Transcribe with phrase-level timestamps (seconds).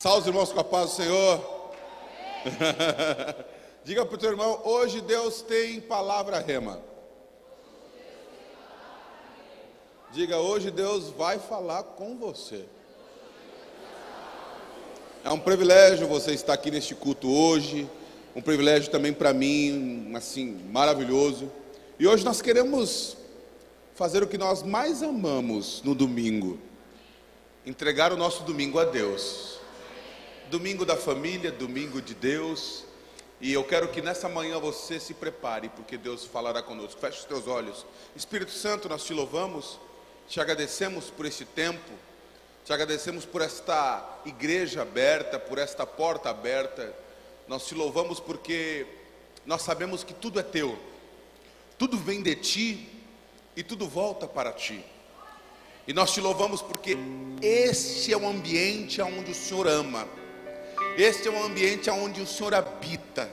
[0.00, 1.72] Salve os irmãos com a paz do Senhor.
[3.82, 6.80] Diga para o teu irmão, hoje Deus tem palavra rema.
[10.12, 12.64] Diga, hoje Deus vai falar com você.
[15.24, 17.90] É um privilégio você estar aqui neste culto hoje.
[18.36, 21.50] Um privilégio também para mim, assim, maravilhoso.
[21.98, 23.16] E hoje nós queremos
[23.96, 26.56] fazer o que nós mais amamos no domingo.
[27.66, 29.57] Entregar o nosso domingo a Deus.
[30.50, 32.84] Domingo da família, domingo de Deus.
[33.38, 36.98] E eu quero que nessa manhã você se prepare, porque Deus falará conosco.
[36.98, 37.84] Feche os teus olhos.
[38.16, 39.78] Espírito Santo, nós te louvamos,
[40.26, 41.92] te agradecemos por este tempo,
[42.64, 46.94] te agradecemos por esta igreja aberta, por esta porta aberta.
[47.46, 48.86] Nós te louvamos porque
[49.44, 50.78] nós sabemos que tudo é teu,
[51.76, 52.88] tudo vem de ti
[53.54, 54.82] e tudo volta para ti.
[55.86, 56.96] E nós te louvamos porque
[57.42, 60.08] este é o ambiente onde o Senhor ama.
[60.98, 63.30] Este é um ambiente onde o Senhor habita,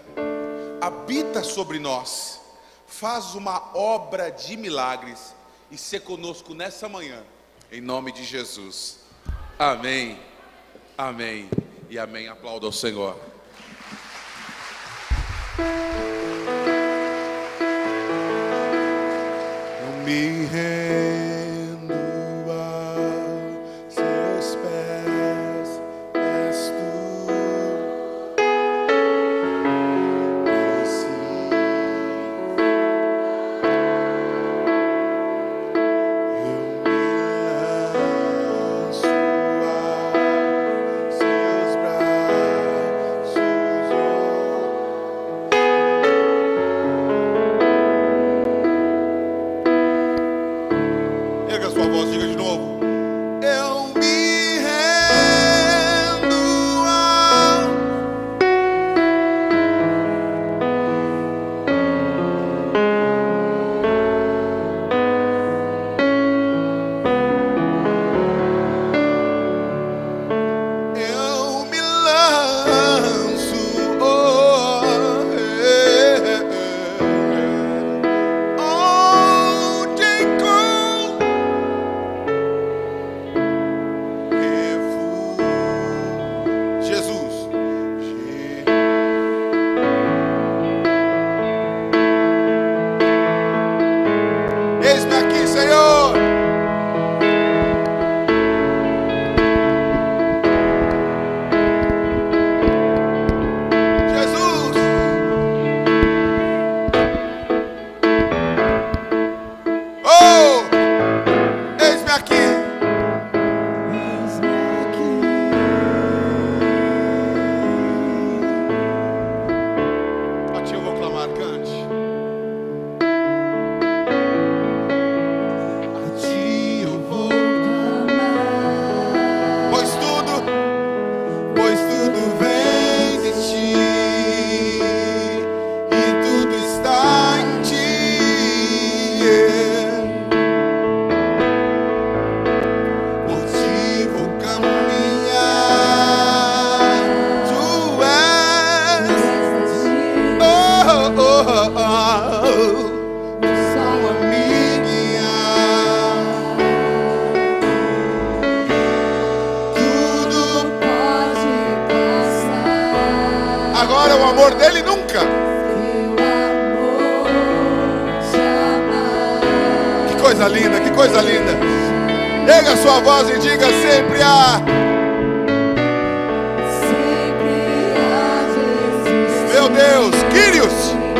[0.80, 2.40] habita sobre nós,
[2.86, 5.34] faz uma obra de milagres
[5.72, 7.24] e ser conosco nessa manhã,
[7.72, 9.00] em nome de Jesus.
[9.58, 10.20] Amém,
[10.96, 11.50] amém
[11.90, 12.28] e amém.
[12.28, 13.20] Aplauda ao Senhor.
[19.82, 20.46] Eu me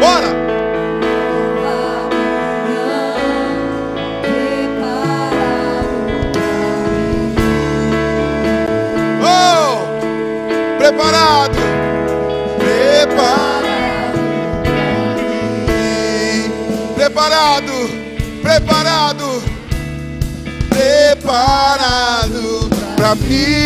[0.06, 0.32] bora.
[9.24, 9.74] Oh,
[10.78, 11.60] preparado,
[12.60, 13.70] preparado,
[16.96, 17.74] preparado,
[18.44, 19.28] preparado,
[20.70, 22.44] preparado
[22.96, 23.65] para mim.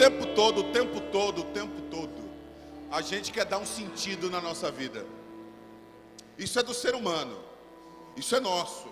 [0.00, 2.30] Tempo todo, o tempo todo, o tempo todo,
[2.90, 5.04] a gente quer dar um sentido na nossa vida.
[6.38, 7.38] Isso é do ser humano.
[8.16, 8.88] Isso é nosso.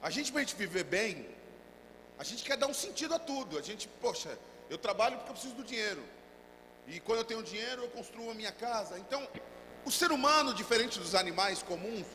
[0.00, 1.28] A gente, para a gente viver bem,
[2.18, 3.58] a gente quer dar um sentido a tudo.
[3.58, 4.38] A gente, poxa,
[4.70, 6.02] eu trabalho porque eu preciso do dinheiro.
[6.86, 8.98] E quando eu tenho dinheiro, eu construo a minha casa.
[8.98, 9.28] Então,
[9.84, 12.06] o ser humano, diferente dos animais comuns,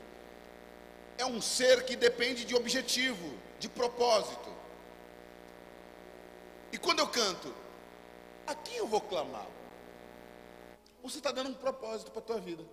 [1.16, 4.59] é um ser que depende de objetivo, de propósito.
[6.72, 7.54] E quando eu canto,
[8.46, 9.48] a quem eu vou clamar?
[11.04, 12.64] Você está dando um propósito para a tua vida.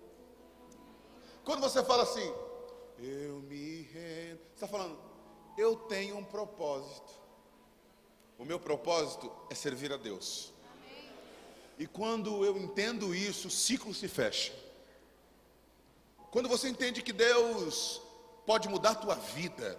[1.44, 2.32] Quando você fala assim,
[2.98, 4.98] eu me rendo, você está falando,
[5.56, 7.12] eu tenho um propósito.
[8.38, 10.52] O meu propósito é servir a Deus.
[11.78, 14.52] E quando eu entendo isso, o ciclo se fecha.
[16.31, 18.02] Quando você entende que Deus
[18.44, 19.78] pode mudar a tua vida,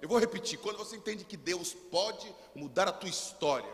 [0.00, 3.72] eu vou repetir, quando você entende que Deus pode mudar a tua história,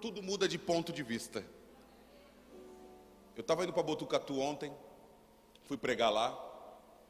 [0.00, 1.44] tudo muda de ponto de vista.
[3.36, 4.72] Eu estava indo para Botucatu ontem,
[5.64, 6.32] fui pregar lá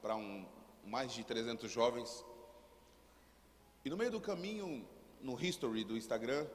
[0.00, 0.46] para um,
[0.84, 2.24] mais de 300 jovens.
[3.84, 4.86] E no meio do caminho,
[5.20, 6.46] no history do Instagram,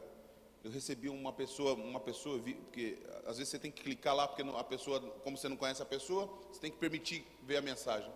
[0.64, 4.42] eu recebi uma pessoa, uma pessoa, porque às vezes você tem que clicar lá, porque
[4.42, 8.12] a pessoa, como você não conhece a pessoa, você tem que permitir ver a mensagem.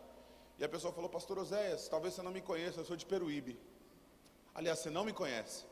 [0.59, 3.57] E a pessoa falou, pastor Oséias, talvez você não me conheça, eu sou de Peruíbe.
[4.53, 5.65] Aliás, você não me conhece,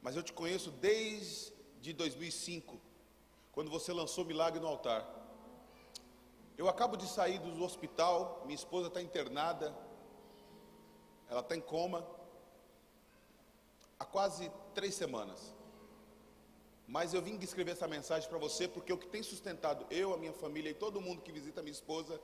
[0.00, 2.80] mas eu te conheço desde 2005,
[3.52, 5.06] quando você lançou Milagre no Altar.
[6.56, 9.76] Eu acabo de sair do hospital, minha esposa está internada,
[11.28, 12.08] ela está em coma,
[13.98, 15.54] há quase três semanas.
[16.86, 20.16] Mas eu vim escrever essa mensagem para você porque o que tem sustentado eu, a
[20.16, 22.18] minha família e todo mundo que visita minha esposa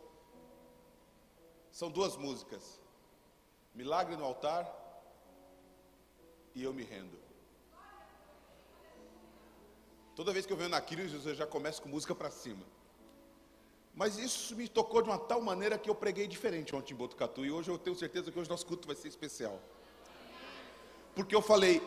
[1.74, 2.80] são duas músicas:
[3.74, 4.64] Milagre no Altar
[6.54, 7.18] e Eu Me Rendo.
[10.14, 12.64] Toda vez que eu venho na Cris, eu já começo com música para cima.
[13.92, 17.44] Mas isso me tocou de uma tal maneira que eu preguei diferente ontem em Botucatu.
[17.44, 19.60] E hoje eu tenho certeza que hoje nosso culto vai ser especial.
[21.16, 21.82] Porque eu falei,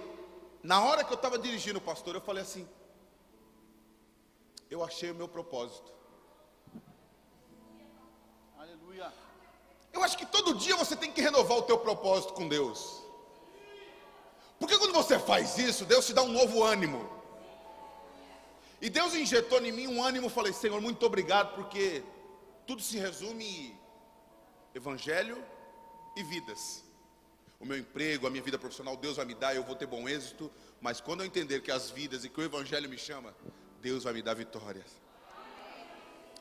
[0.62, 2.68] na hora que eu estava dirigindo o pastor, eu falei assim:
[4.70, 5.94] Eu achei o meu propósito.
[8.58, 9.27] Aleluia.
[9.98, 13.02] Eu acho que todo dia você tem que renovar o teu propósito com Deus.
[14.60, 17.10] Porque quando você faz isso, Deus te dá um novo ânimo.
[18.80, 22.04] E Deus injetou em mim um ânimo, falei, Senhor, muito obrigado, porque
[22.68, 23.80] tudo se resume em
[24.76, 25.44] evangelho
[26.16, 26.84] e vidas.
[27.60, 30.08] O meu emprego, a minha vida profissional, Deus vai me dar, eu vou ter bom
[30.08, 33.36] êxito, mas quando eu entender que as vidas e que o evangelho me chama,
[33.82, 34.92] Deus vai me dar vitórias.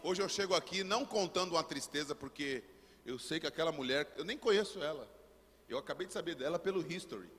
[0.03, 2.63] Hoje eu chego aqui não contando uma tristeza, porque
[3.07, 5.09] eu sei que aquela mulher, eu nem conheço ela.
[5.69, 7.31] Eu acabei de saber dela pelo history.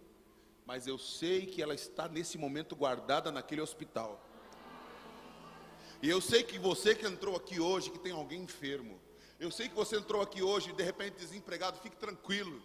[0.65, 4.25] Mas eu sei que ela está nesse momento guardada naquele hospital.
[6.01, 8.99] E eu sei que você que entrou aqui hoje, que tem alguém enfermo,
[9.39, 12.61] eu sei que você entrou aqui hoje de repente desempregado, fique tranquilo.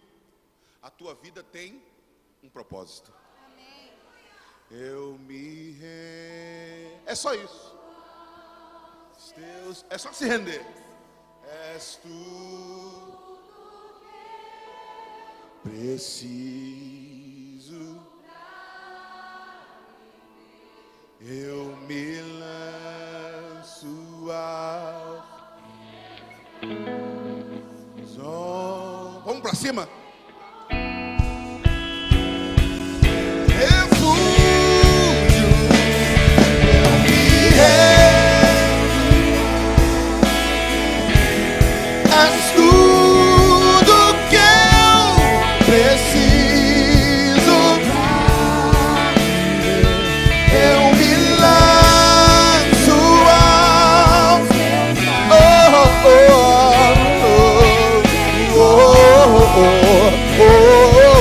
[0.81, 1.83] A tua vida tem
[2.41, 3.13] um propósito.
[3.45, 3.91] Amém.
[4.71, 7.01] Eu me rendo.
[7.05, 7.77] É só isso.
[9.35, 10.65] Deus, é só se render.
[11.45, 12.09] És tu
[15.63, 17.03] preciso.
[21.21, 22.23] Eu me
[29.25, 30.02] Vamos para cima?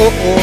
[0.04, 0.41] oh, oh.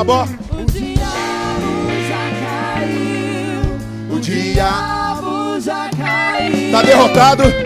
[0.00, 0.22] diabo.
[0.52, 4.16] O diabo já caiu.
[4.16, 6.72] O diabo já caiu.
[6.72, 7.59] Tá derrotado.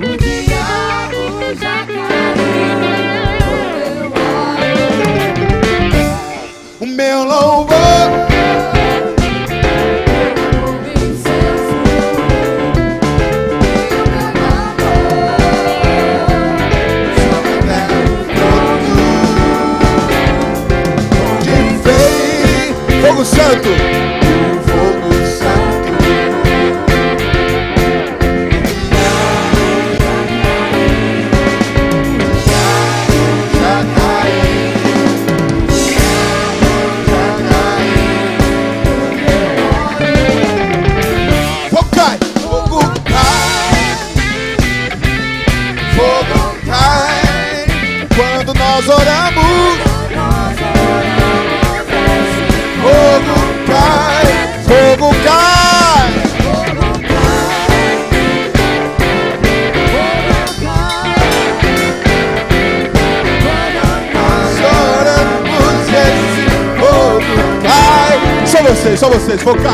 [23.34, 23.93] Santo.
[69.42, 69.73] vocês.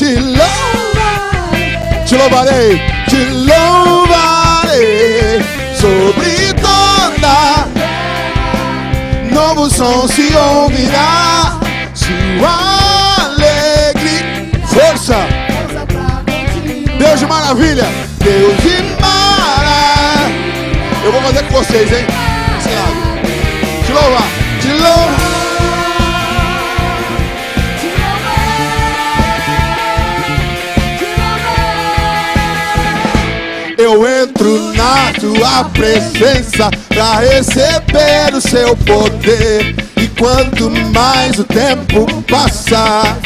[0.00, 4.72] te louvarei, te louvarei, te louvarei
[5.78, 7.68] sobre toda
[9.30, 11.60] novo som se ouvirá,
[11.92, 15.18] sua alegria, força.
[16.98, 17.84] Deus de maravilha,
[18.24, 20.30] Deus de maravilha.
[21.04, 22.06] Eu vou fazer com vocês, hein?
[23.84, 24.28] Te louvar,
[24.62, 25.19] te louvar.
[35.40, 39.74] Tua presença pra receber o seu poder.
[39.96, 43.16] E quanto mais o tempo passa,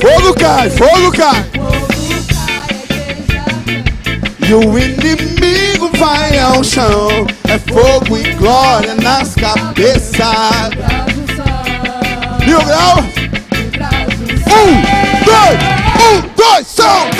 [0.00, 1.46] fogo cai, fogo cai.
[4.48, 7.26] E o inimigo vai ao chão.
[7.48, 10.70] É fogo e glória nas cabeças.
[12.44, 13.04] Mil graus.
[14.48, 14.82] Um,
[15.24, 15.58] dois,
[16.02, 17.10] um, dois, são,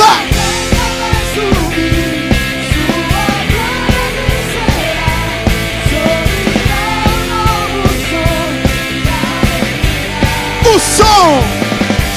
[10.76, 11.42] O som,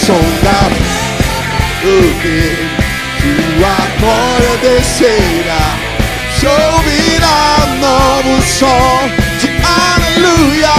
[0.05, 0.67] som da
[1.81, 2.57] o que
[3.21, 5.63] sua glória descerá.
[6.37, 10.75] Se ouvirá novo som de aleluia.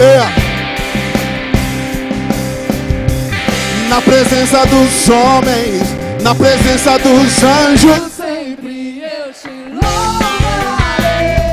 [0.00, 0.22] É.
[3.90, 5.82] Na presença dos homens,
[6.22, 8.11] na presença dos anjos,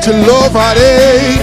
[0.10, 1.40] te louvarei.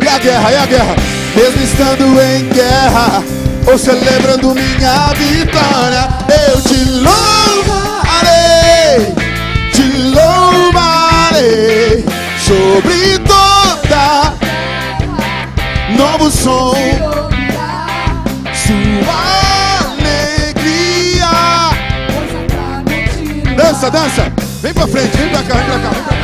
[0.00, 0.94] E a guerra, e a guerra?
[1.34, 3.24] Mesmo estando em guerra,
[3.66, 6.08] ou celebrando minha vitória,
[6.46, 8.22] eu te louvarei,
[9.72, 9.82] te
[10.14, 12.04] louvarei
[12.38, 14.34] sobre toda
[15.96, 16.74] novo som,
[18.54, 19.20] sua
[19.90, 21.32] alegria.
[23.56, 26.21] Dança, dança, vem pra frente, vem pra cá, vem pra cá, vem pra cá.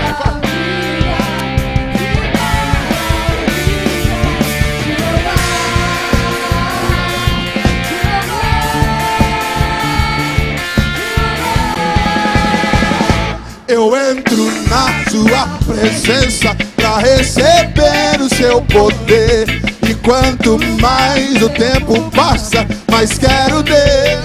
[13.68, 19.46] Eu entro na sua presença pra receber o seu poder.
[19.86, 24.18] E quanto mais o tempo passa, mais quero ter.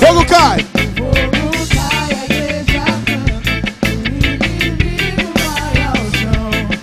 [0.00, 0.66] Fogo cai!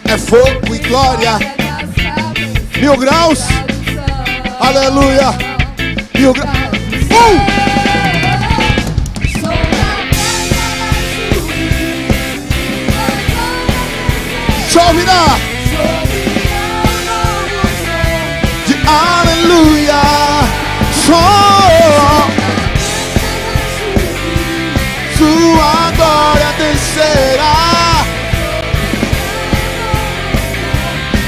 [0.06, 1.38] É fogo e glória.
[2.80, 3.42] Mil graus.
[4.62, 5.34] Aleluia.
[6.18, 6.50] Mil graus.
[7.12, 7.67] Um!
[14.78, 15.26] Choverá
[18.68, 20.02] de aleluia.
[20.92, 21.16] Som.
[25.18, 28.06] Sua glória descerá.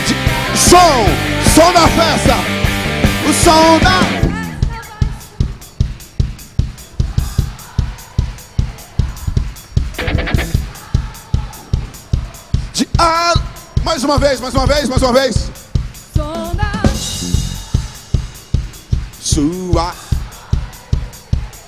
[0.08, 1.06] De- Som,
[1.56, 2.36] som da festa.
[3.28, 4.09] O som da.
[14.10, 15.52] Uma vez, mais uma vez, mais uma vez.
[19.22, 19.94] Sua.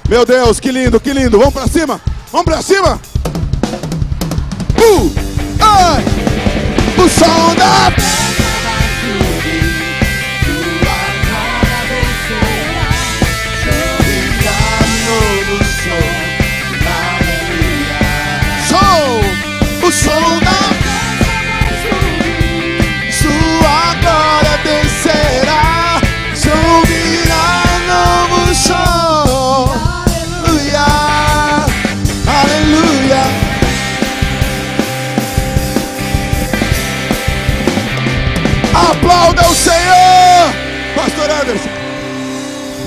[0.09, 1.37] Meu Deus, que lindo, que lindo.
[1.37, 2.01] Vamos pra cima.
[2.31, 2.99] Vamos pra cima.
[4.75, 5.13] Uh,
[5.59, 6.03] ai.
[6.97, 8.20] O som da.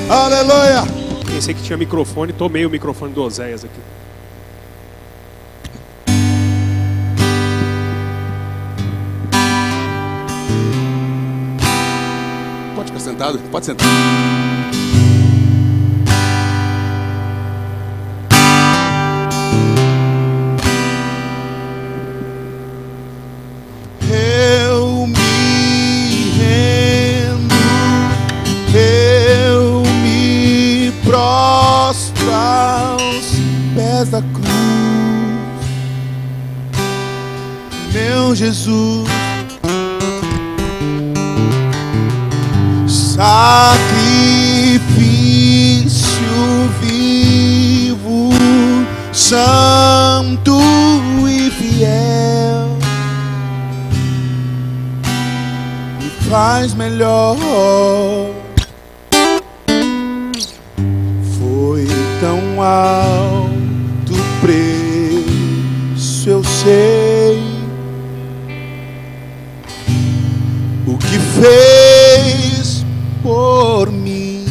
[0.08, 0.82] Aleluia.
[1.26, 3.80] Pensei que tinha microfone, tomei o microfone do Oséias aqui.
[12.76, 13.38] Pode ficar sentado?
[13.50, 14.53] Pode sentar.
[34.04, 34.48] Pés da cruz,
[37.92, 39.08] meu Jesus.
[42.86, 43.54] Sacrifício
[46.80, 48.30] vivo,
[49.12, 50.58] santo
[51.28, 52.76] e fiel,
[56.00, 57.36] me faz melhor.
[61.38, 61.86] Foi
[62.20, 63.53] tão alto
[64.44, 67.54] preço, eu sei.
[70.86, 72.84] o que fez
[73.22, 74.44] por mim.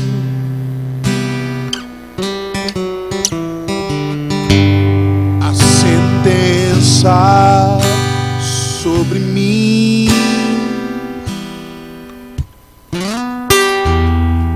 [5.42, 7.08] A sentença
[8.42, 10.10] sobre mim.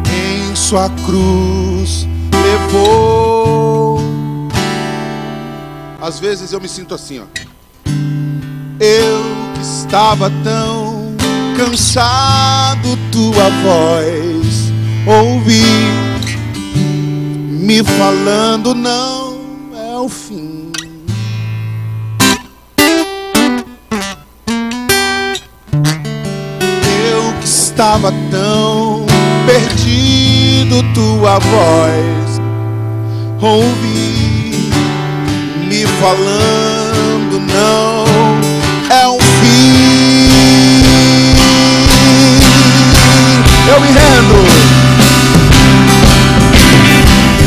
[0.10, 3.67] Em sua cruz levou.
[6.08, 7.24] Às vezes eu me sinto assim, ó.
[8.80, 11.14] Eu que estava tão
[11.58, 14.72] cansado, tua voz
[15.06, 15.62] ouvi
[17.50, 19.42] me falando não
[19.76, 20.72] é o fim.
[27.12, 29.06] Eu que estava tão
[29.46, 32.40] perdido, tua voz
[33.42, 34.27] ouvi
[35.78, 38.04] me falando não
[38.90, 40.30] é um fim.
[43.68, 44.38] Eu me rendo.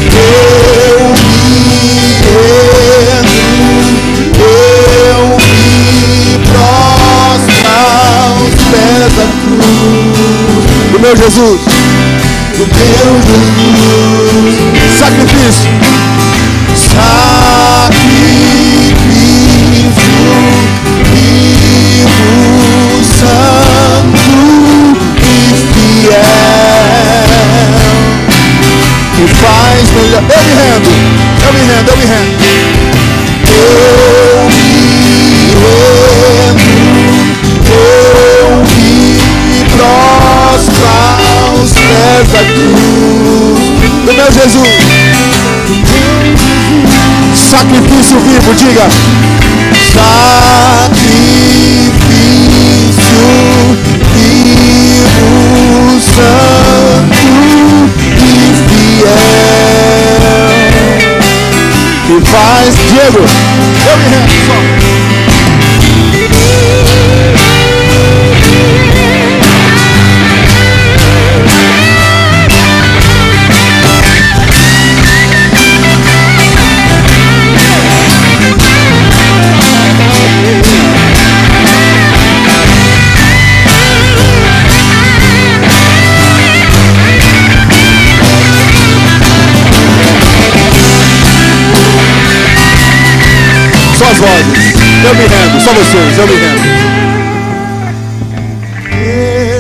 [0.05, 3.35] Eu me rendo.
[4.39, 11.61] Eu me prostro aos pés da cruz do meu Jesus.
[12.57, 13.59] Do meu Jesus.
[14.99, 15.71] Sacrifício.
[16.77, 17.30] Sacrifício
[44.31, 44.69] meu Jesus.
[47.35, 48.89] Sacrifício vivo, diga.
[49.93, 51.11] Sacrifício
[54.15, 57.29] vivo, santo
[58.17, 59.19] e fiel.
[62.09, 63.23] Me faz, Diego,
[63.87, 64.90] eu me rendo só.
[94.21, 94.75] Vozes.
[95.05, 96.61] Eu me rendo, só vocês, eu me rendo.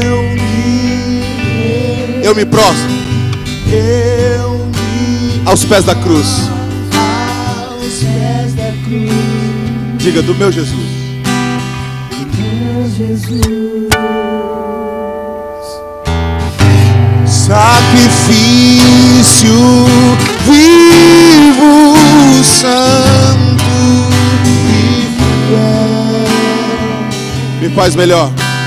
[0.05, 1.20] Eu me,
[2.23, 3.01] eu me prostro.
[5.46, 6.27] Aos pés da cruz.
[6.94, 9.11] Aos pés da cruz.
[9.99, 10.90] Diga do meu Jesus.
[12.38, 13.88] Meu Jesus.
[17.27, 18.70] Sacrifício
[20.46, 20.69] vivo,
[27.90, 28.60] faz melhor.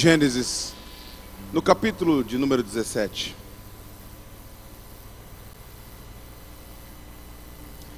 [0.00, 0.72] Gênesis,
[1.52, 3.36] no capítulo de número 17.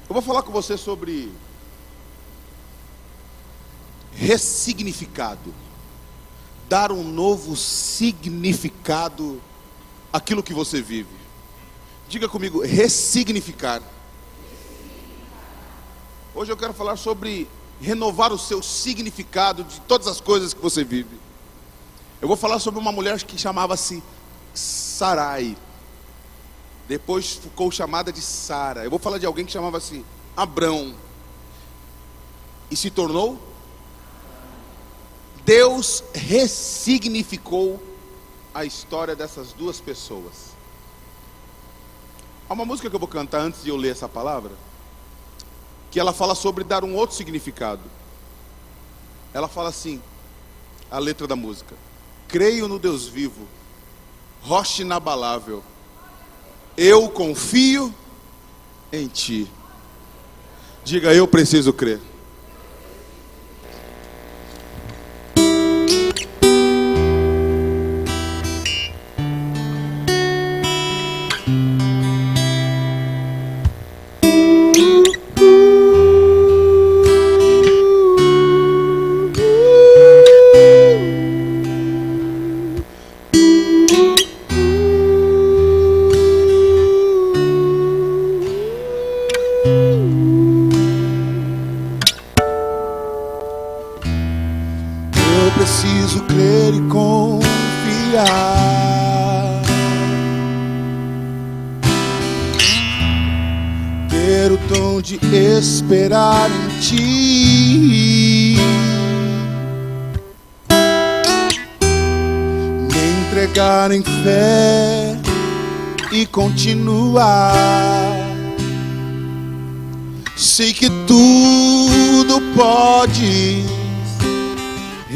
[0.09, 1.31] Eu vou falar com você sobre
[4.11, 5.53] ressignificado.
[6.67, 9.41] Dar um novo significado
[10.11, 11.15] àquilo que você vive.
[12.09, 13.81] Diga comigo, ressignificar.
[16.35, 17.47] Hoje eu quero falar sobre
[17.79, 21.31] renovar o seu significado de todas as coisas que você vive.
[22.23, 24.01] Eu vou falar sobre uma mulher que chamava-se
[24.53, 25.57] Sarai.
[26.87, 28.85] Depois ficou chamada de Sara.
[28.85, 30.95] Eu vou falar de alguém que chamava-se Abrão.
[32.71, 33.37] E se tornou
[35.43, 37.83] Deus ressignificou
[38.53, 40.53] a história dessas duas pessoas.
[42.47, 44.53] Há uma música que eu vou cantar antes de eu ler essa palavra
[45.91, 47.83] que ela fala sobre dar um outro significado.
[49.33, 50.01] Ela fala assim,
[50.89, 51.75] a letra da música:
[52.33, 53.47] Creio no Deus vivo,
[54.41, 55.63] rocha inabalável.
[56.75, 57.93] Eu confio
[58.91, 59.47] em ti.
[60.83, 61.99] Diga, eu preciso crer.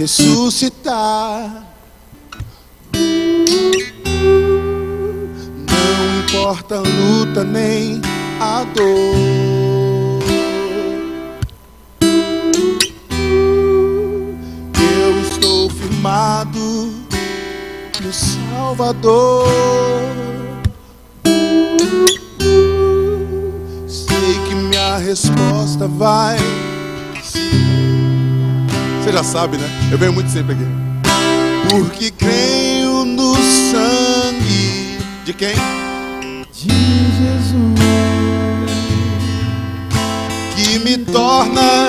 [0.08, 1.68] Ressuscitar.
[5.70, 8.02] Não importa a luta nem
[8.40, 9.16] a dor.
[14.80, 16.94] Eu estou firmado
[18.02, 19.46] no Salvador.
[23.90, 26.38] Sei que minha resposta vai
[29.08, 29.66] você já sabe, né?
[29.90, 30.66] Eu venho muito sempre aqui.
[31.70, 35.56] Porque creio no sangue de quem?
[36.52, 36.68] De
[37.16, 37.80] Jesus.
[40.56, 41.88] Que me torna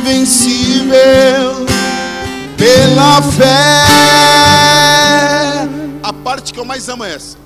[0.00, 1.64] invencível
[2.58, 3.86] pela fé.
[6.02, 7.38] A parte que eu mais amo é essa.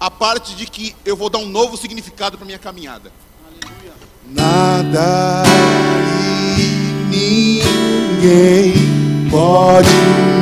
[0.00, 3.12] A parte de que eu vou dar um novo significado para minha caminhada.
[4.28, 5.44] Nada
[7.12, 7.81] e
[8.22, 8.74] ninguém
[9.28, 9.90] pode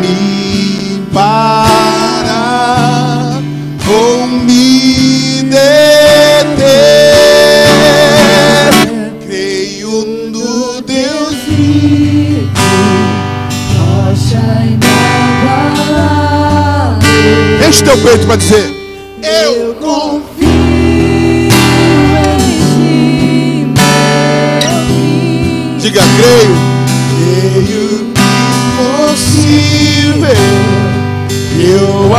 [0.02, 3.40] me parar
[3.88, 6.60] ou me deter.
[9.26, 12.50] Creio no Deus Vivo,
[13.78, 17.66] rocha inabalável.
[17.66, 18.70] Enche teu peito para dizer:
[19.22, 20.50] Eu confio.
[22.20, 22.38] Em
[22.74, 25.78] ti, meu.
[25.78, 26.02] Diga.
[26.16, 26.69] Creio
[29.50, 30.30] impossível.
[31.58, 32.14] Eu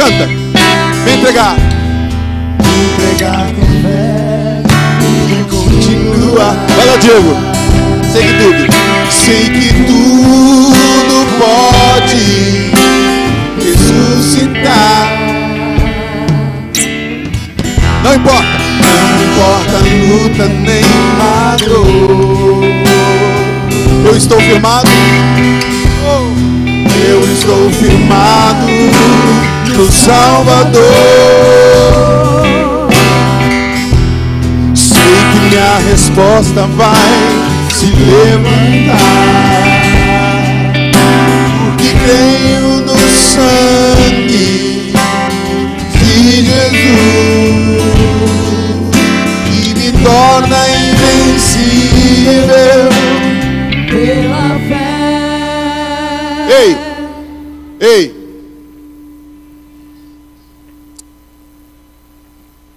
[0.00, 0.26] Canta.
[1.04, 1.56] Vem entregar.
[3.04, 4.62] Entregar com fé
[5.28, 6.56] e Continua.
[6.74, 7.36] Vai lá, Diego.
[8.10, 8.72] Sei que tudo.
[9.10, 12.72] Sei que tudo pode
[13.62, 15.12] ressuscitar.
[18.02, 18.58] Não importa.
[19.02, 19.76] Não importa
[20.08, 20.82] luta nem
[21.68, 22.64] dor.
[24.06, 24.88] Eu estou firmado.
[27.06, 28.66] Eu estou firmado
[29.88, 30.82] Salvador.
[34.74, 37.10] Sei que minha resposta vai
[37.72, 39.00] se levantar.
[41.66, 44.92] Porque creio no sangue
[45.92, 46.14] de
[46.44, 46.90] Jesus
[49.46, 52.00] que me torna invencível.
[53.90, 54.90] pela fé.
[57.80, 58.20] Ei.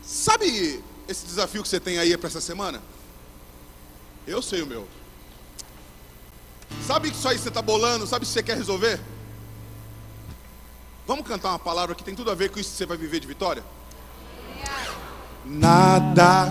[0.01, 2.81] Sabe esse desafio que você tem aí para essa semana?
[4.25, 4.87] Eu sei o meu.
[6.85, 8.07] Sabe que isso aí você está bolando?
[8.07, 8.99] Sabe o que você quer resolver?
[11.05, 13.19] Vamos cantar uma palavra que tem tudo a ver com isso que você vai viver
[13.19, 13.63] de vitória?
[15.45, 16.47] Nada.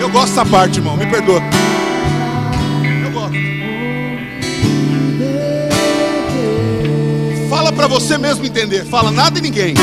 [0.00, 0.96] Eu gosto dessa parte, irmão.
[0.96, 1.40] Me perdoa.
[7.76, 8.84] Para você mesmo entender.
[8.84, 9.74] Fala nada e ninguém.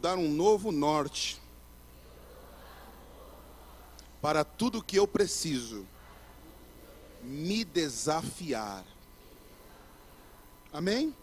[0.00, 1.38] Dar um novo norte
[4.20, 5.86] para tudo que eu preciso
[7.22, 8.84] me desafiar.
[10.72, 11.14] Amém?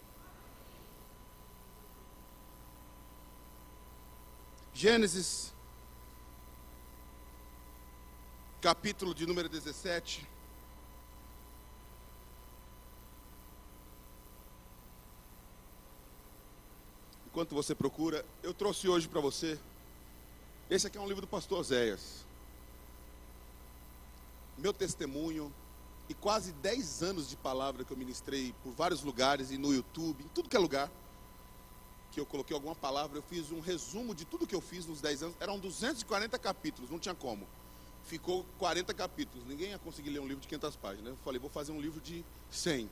[4.72, 5.52] Gênesis,
[8.60, 10.37] capítulo de número 17.
[17.38, 19.56] Enquanto você procura, eu trouxe hoje para você.
[20.68, 22.24] Esse aqui é um livro do pastor Zéias.
[24.58, 25.54] Meu testemunho
[26.08, 30.24] e quase 10 anos de palavra que eu ministrei por vários lugares e no YouTube,
[30.24, 30.90] em tudo que é lugar,
[32.10, 35.00] que eu coloquei alguma palavra, eu fiz um resumo de tudo que eu fiz nos
[35.00, 35.36] 10 anos.
[35.38, 37.46] Eram 240 capítulos, não tinha como.
[38.02, 39.46] Ficou 40 capítulos.
[39.46, 41.12] Ninguém ia conseguir ler um livro de 500 páginas.
[41.12, 42.90] Eu falei, vou fazer um livro de 100.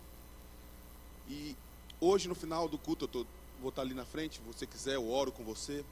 [1.29, 1.57] E
[2.01, 3.27] hoje, no final do culto, eu tô,
[3.61, 4.39] vou estar ali na frente.
[4.39, 5.85] Se você quiser, eu oro com você.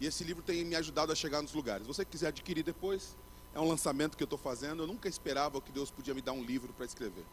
[0.00, 1.86] E esse livro tem me ajudado a chegar nos lugares.
[1.86, 3.16] Você quiser adquirir depois,
[3.54, 4.82] é um lançamento que eu estou fazendo.
[4.82, 7.24] Eu nunca esperava que Deus podia me dar um livro para escrever.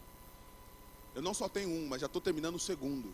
[1.15, 3.13] Eu não só tenho um, mas já estou terminando o segundo.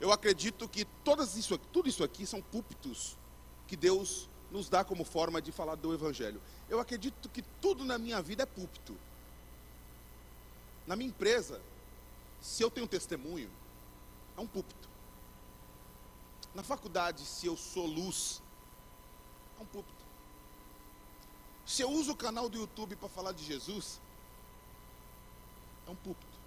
[0.00, 3.16] Eu acredito que todas isso, tudo isso aqui são púlpitos
[3.66, 6.40] que Deus nos dá como forma de falar do Evangelho.
[6.68, 8.96] Eu acredito que tudo na minha vida é púlpito.
[10.86, 11.60] Na minha empresa,
[12.40, 13.50] se eu tenho testemunho,
[14.38, 14.88] é um púlpito.
[16.54, 18.40] Na faculdade, se eu sou luz,
[19.58, 20.04] é um púlpito.
[21.66, 24.00] Se eu uso o canal do YouTube para falar de Jesus,
[25.86, 26.38] é um púlpito.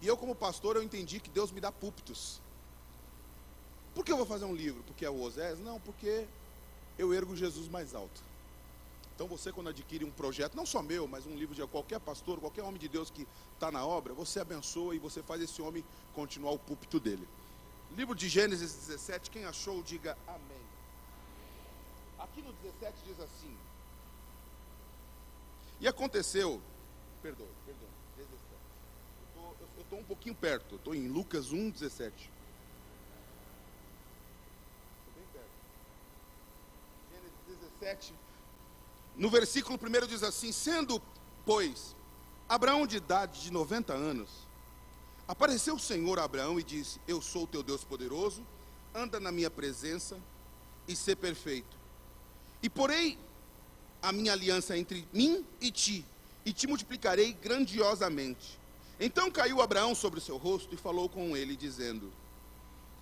[0.00, 2.40] E eu, como pastor, eu entendi que Deus me dá púlpitos.
[3.94, 4.82] Por que eu vou fazer um livro?
[4.84, 5.58] Porque é o Osés?
[5.58, 6.26] Não, porque
[6.96, 8.22] eu ergo Jesus mais alto.
[9.18, 12.38] Então você, quando adquire um projeto, não só meu, mas um livro de qualquer pastor,
[12.38, 15.84] qualquer homem de Deus que está na obra, você abençoa e você faz esse homem
[16.14, 17.26] continuar o púlpito dele.
[17.96, 20.62] Livro de Gênesis 17, quem achou, diga amém.
[22.16, 23.56] Aqui no 17 diz assim:
[25.80, 26.62] E aconteceu,
[27.20, 27.88] perdoe, perdoe,
[28.18, 28.38] 17.
[29.76, 32.14] Eu estou um pouquinho perto, estou em Lucas 1, 17.
[32.14, 32.30] Estou
[35.16, 35.50] bem perto.
[37.10, 37.32] Gênesis
[37.80, 38.14] 17,
[39.18, 41.02] no versículo 1 diz assim: Sendo,
[41.44, 41.96] pois,
[42.48, 44.30] Abraão de idade de 90 anos,
[45.26, 48.46] apareceu o Senhor a Abraão e disse: Eu sou o teu Deus poderoso,
[48.94, 50.16] anda na minha presença
[50.86, 51.76] e ser perfeito.
[52.62, 53.18] E porei
[54.00, 56.04] a minha aliança entre mim e ti,
[56.46, 58.58] e te multiplicarei grandiosamente.
[59.00, 62.12] Então caiu Abraão sobre o seu rosto e falou com ele, dizendo: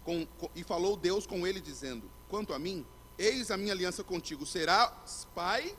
[0.03, 2.87] com, com, E falou Deus com ele, dizendo: Quanto a mim,
[3.19, 5.77] eis a minha aliança contigo, serás pai,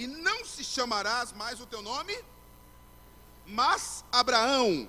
[0.00, 2.16] e não se chamarás mais o teu nome,
[3.44, 4.88] mas Abraão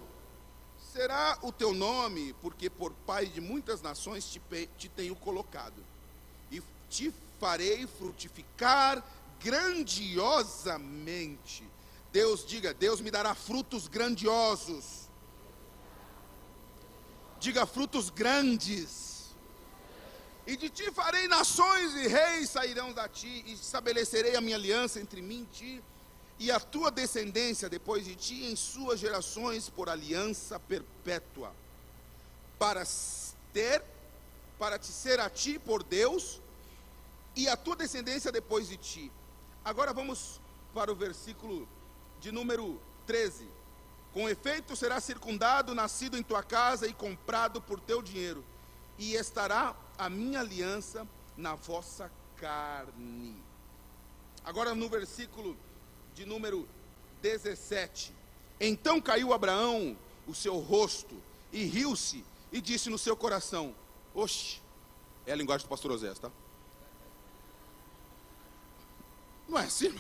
[0.94, 4.42] será o teu nome, porque por pai de muitas nações te,
[4.78, 5.84] te tenho colocado
[6.50, 9.04] e te farei frutificar
[9.42, 11.70] grandiosamente.
[12.14, 15.10] Deus diga, Deus me dará frutos grandiosos.
[17.38, 19.11] Diga frutos grandes.
[20.46, 25.00] E de ti farei nações e reis sairão da ti, e estabelecerei a minha aliança
[25.00, 25.84] entre mim e ti,
[26.40, 31.54] e a tua descendência depois de ti em suas gerações por aliança perpétua,
[32.58, 32.84] para
[33.54, 33.84] ter,
[34.58, 36.42] para te ser a ti por Deus,
[37.36, 39.12] e a tua descendência depois de ti.
[39.64, 40.42] Agora vamos
[40.74, 41.70] para o versículo
[42.20, 43.48] de número 13.
[44.12, 48.44] Com efeito será circundado, nascido em tua casa e comprado por teu dinheiro,
[48.98, 53.36] e estará a minha aliança na vossa carne.
[54.44, 55.56] Agora no versículo
[56.16, 56.68] de número
[57.22, 58.12] 17.
[58.60, 59.96] Então caiu Abraão
[60.28, 61.16] o seu rosto
[61.54, 63.76] e riu-se e disse no seu coração:
[64.16, 64.60] Oxe,
[65.24, 66.32] é a linguagem do pastor Osés, tá?
[69.48, 69.96] Não é assim?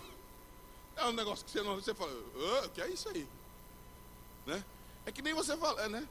[0.95, 2.11] É um negócio que você não você fala,
[2.63, 3.27] ah, que é isso aí?
[4.47, 4.65] Né?
[5.05, 6.09] É que nem você fala, é, né?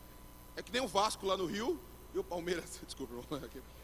[0.55, 1.77] É que nem o Vasco lá no Rio
[2.15, 3.80] e o Palmeiras, desculpa, é.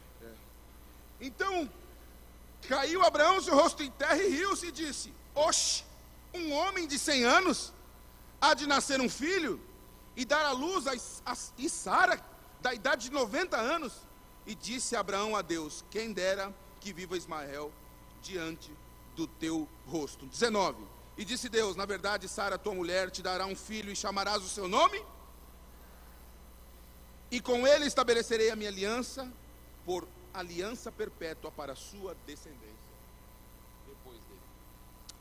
[1.21, 1.71] Então,
[2.69, 5.85] caiu Abraão seu rosto em terra e riu-se e disse: Oxe,
[6.35, 7.73] um homem de cem anos
[8.41, 9.61] há de nascer um filho
[10.15, 10.93] e dar à luz a,
[11.31, 12.21] a, e Sara,
[12.61, 13.93] da idade de 90 anos.
[14.47, 17.73] E disse Abraão a Deus: Quem dera que viva Ismael
[18.23, 18.73] diante
[19.15, 20.27] do teu rosto.
[20.27, 20.85] 19.
[21.17, 24.49] E disse Deus: Na verdade, Sara, tua mulher, te dará um filho e chamarás o
[24.49, 25.03] seu nome?
[27.31, 29.31] E com ele estabelecerei a minha aliança
[29.85, 30.07] por
[30.39, 32.67] aliança perpétua para a sua descendência.
[33.87, 34.41] Depois dele.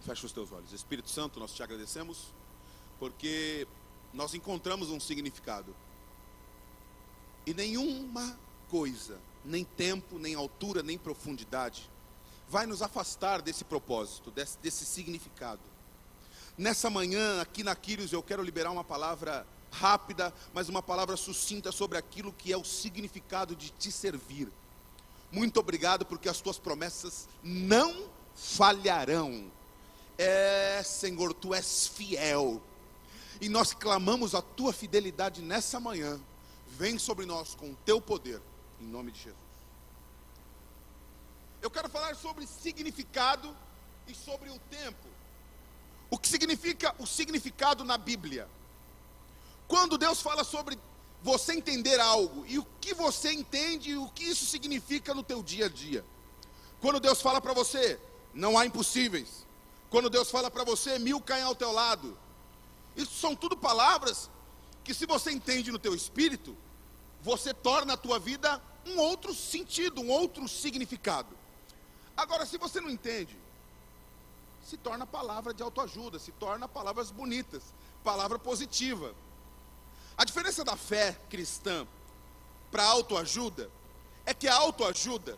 [0.02, 0.74] Fecha os teus olhos.
[0.74, 2.34] Espírito Santo, nós te agradecemos
[3.00, 3.68] porque
[4.14, 5.76] nós encontramos um significado.
[7.46, 8.38] E nenhuma
[8.70, 11.90] coisa, nem tempo, nem altura, nem profundidade,
[12.48, 15.62] vai nos afastar desse propósito, desse, desse significado.
[16.58, 21.72] Nessa manhã, aqui na Quírios, eu quero liberar uma palavra rápida, mas uma palavra sucinta
[21.72, 24.50] sobre aquilo que é o significado de te servir.
[25.36, 29.52] Muito obrigado, porque as tuas promessas não falharão.
[30.18, 32.62] É, Senhor, tu és fiel.
[33.42, 36.22] E nós clamamos a tua fidelidade nessa manhã.
[36.70, 38.42] Vem sobre nós com o teu poder,
[38.80, 39.38] em nome de Jesus.
[41.62, 43.54] Eu quero falar sobre significado
[44.08, 45.06] e sobre o tempo.
[46.10, 48.48] O que significa o significado na Bíblia?
[49.68, 50.80] Quando Deus fala sobre
[51.22, 55.42] você entender algo e o que você entende e o que isso significa no teu
[55.42, 56.06] dia a dia.
[56.80, 58.00] Quando Deus fala para você,
[58.34, 59.46] não há impossíveis.
[59.90, 62.18] Quando Deus fala para você, mil caem ao teu lado.
[62.96, 64.30] Isso são tudo palavras
[64.84, 66.56] que se você entende no teu espírito,
[67.22, 71.36] você torna a tua vida um outro sentido, um outro significado.
[72.16, 73.36] Agora, se você não entende,
[74.64, 77.64] se torna palavra de autoajuda, se torna palavras bonitas,
[78.04, 79.14] palavra positiva.
[80.18, 81.86] A diferença da fé cristã
[82.72, 83.70] para a autoajuda
[84.26, 85.38] é que a autoajuda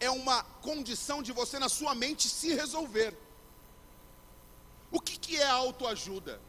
[0.00, 3.16] é uma condição de você na sua mente se resolver.
[4.90, 6.40] O que, que é autoajuda?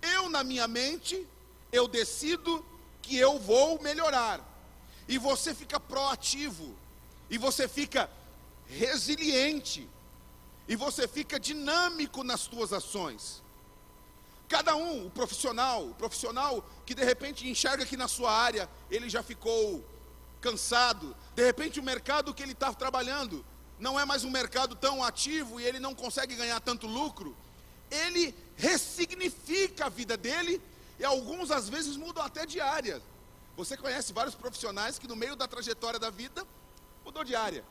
[0.00, 1.26] Eu, na minha mente,
[1.70, 2.64] eu decido
[3.02, 4.40] que eu vou melhorar.
[5.06, 6.74] E você fica proativo.
[7.28, 8.08] E você fica
[8.66, 9.88] resiliente.
[10.66, 13.43] E você fica dinâmico nas suas ações.
[14.48, 19.08] Cada um, o profissional, o profissional que de repente enxerga que na sua área ele
[19.08, 19.84] já ficou
[20.40, 23.44] cansado, de repente o mercado que ele está trabalhando
[23.78, 27.34] não é mais um mercado tão ativo e ele não consegue ganhar tanto lucro,
[27.90, 30.60] ele ressignifica a vida dele
[30.98, 33.02] e alguns às vezes mudam até de área.
[33.56, 36.46] Você conhece vários profissionais que no meio da trajetória da vida
[37.04, 37.64] mudou de área.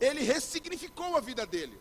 [0.00, 1.78] Ele ressignificou a vida dele.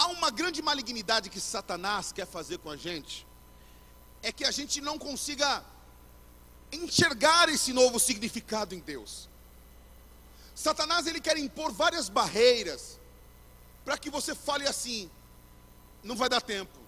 [0.00, 3.26] Há uma grande malignidade que Satanás quer fazer com a gente,
[4.22, 5.64] é que a gente não consiga
[6.70, 9.28] enxergar esse novo significado em Deus.
[10.54, 13.00] Satanás ele quer impor várias barreiras
[13.84, 15.10] para que você fale assim:
[16.04, 16.78] não vai dar tempo,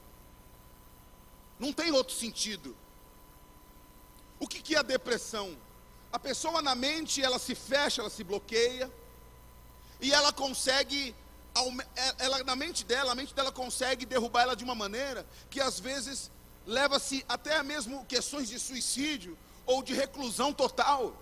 [1.59, 2.77] não tem outro sentido.
[4.39, 5.57] O que, que é a depressão?
[6.13, 8.89] A pessoa na mente ela se fecha, ela se bloqueia
[10.01, 11.13] e ela consegue
[12.19, 15.81] ela na mente dela, a mente dela consegue derrubar ela de uma maneira que às
[15.81, 16.31] vezes
[16.67, 19.37] leva-se até mesmo questões de suicídio
[19.67, 21.15] ou de reclusão total.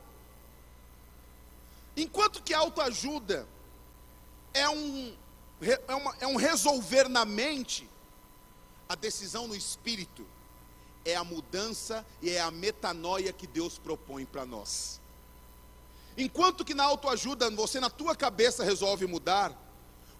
[1.97, 3.47] Enquanto que a autoajuda
[4.55, 5.16] é um,
[5.61, 7.89] é, uma, é um resolver na mente,
[8.89, 10.26] a decisão no espírito
[11.05, 15.01] é a mudança e é a metanoia que Deus propõe para nós.
[16.16, 19.57] Enquanto que na autoajuda você na tua cabeça resolve mudar,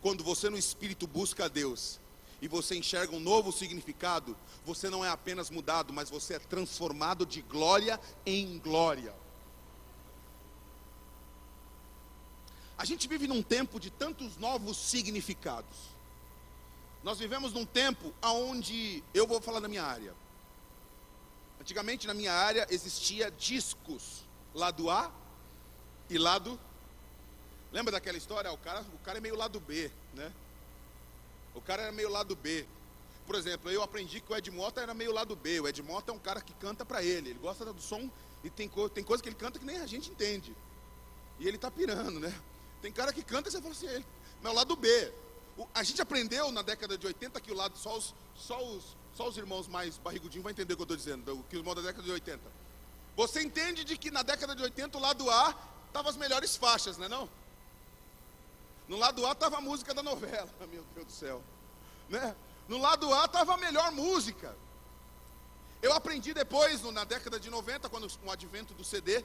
[0.01, 2.01] quando você no espírito busca a Deus
[2.41, 7.27] e você enxerga um novo significado, você não é apenas mudado, mas você é transformado
[7.27, 9.15] de glória em glória.
[12.77, 15.77] A gente vive num tempo de tantos novos significados.
[17.03, 20.15] Nós vivemos num tempo onde, eu vou falar da minha área.
[21.61, 24.25] Antigamente na minha área existia discos,
[24.55, 25.11] lado A
[26.09, 26.59] e lado
[27.73, 28.51] Lembra daquela história?
[28.53, 30.33] O cara, o cara é meio lado B, né?
[31.55, 32.67] O cara era meio lado B.
[33.27, 35.61] Por exemplo, eu aprendi que o Ed Mota era meio lado B.
[35.61, 37.31] O Ed Mota é um cara que canta para ele.
[37.31, 38.11] Ele gosta do som
[38.43, 40.57] e tem, tem coisa que ele canta que nem a gente entende.
[41.39, 42.35] E ele tá pirando, né?
[42.81, 44.07] Tem cara que canta e você fala assim, ele,
[44.41, 45.13] mas é o lado B.
[45.57, 48.97] O, a gente aprendeu na década de 80 que o lado, só os, só os,
[49.15, 51.75] só os irmãos mais barrigudinhos vão entender o que eu estou dizendo, que os irmãos
[51.75, 52.41] da década de 80.
[53.17, 55.53] Você entende de que na década de 80 o lado A
[55.93, 57.29] tava as melhores faixas, né não?
[58.89, 61.43] No lado A estava a música da novela, meu Deus do céu.
[62.09, 62.35] Né?
[62.67, 64.57] No lado A estava a melhor música.
[65.81, 69.25] Eu aprendi depois, na década de 90, quando, com o advento do CD,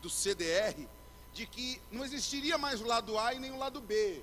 [0.00, 0.86] do CDR,
[1.32, 4.22] de que não existiria mais o lado A e nem o lado B.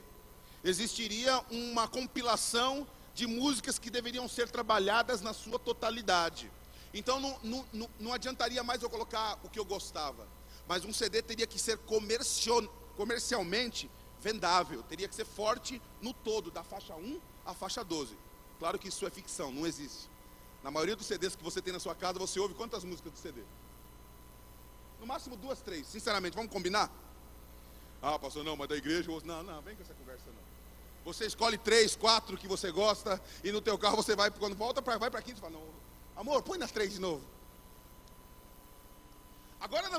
[0.64, 6.52] Existiria uma compilação de músicas que deveriam ser trabalhadas na sua totalidade.
[6.94, 10.28] Então não, não, não, não adiantaria mais eu colocar o que eu gostava.
[10.68, 11.80] Mas um CD teria que ser
[12.96, 13.90] comercialmente
[14.28, 18.18] vendável, teria que ser forte no todo, da faixa 1 à faixa 12.
[18.60, 20.10] Claro que isso é ficção, não existe.
[20.62, 23.18] Na maioria dos CDs que você tem na sua casa, você ouve quantas músicas do
[23.18, 23.42] CD?
[25.00, 25.88] No máximo duas, três.
[25.88, 26.92] Sinceramente, vamos combinar?
[28.02, 30.48] Ah, pastor, não, mas da igreja, não, não, vem com essa conversa não.
[31.06, 34.82] Você escolhe três, quatro que você gosta, e no teu carro você vai, quando volta,
[34.82, 35.64] pra, vai para quinta, você fala, não,
[36.20, 37.24] amor, põe nas três de novo.
[39.60, 39.90] Agora,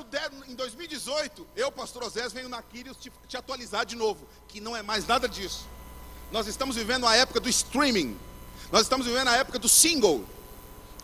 [0.47, 4.75] em 2018, eu, pastor Osés, venho na Quírios te, te atualizar de novo, que não
[4.75, 5.67] é mais nada disso.
[6.31, 8.17] Nós estamos vivendo a época do streaming,
[8.71, 10.23] nós estamos vivendo a época do single.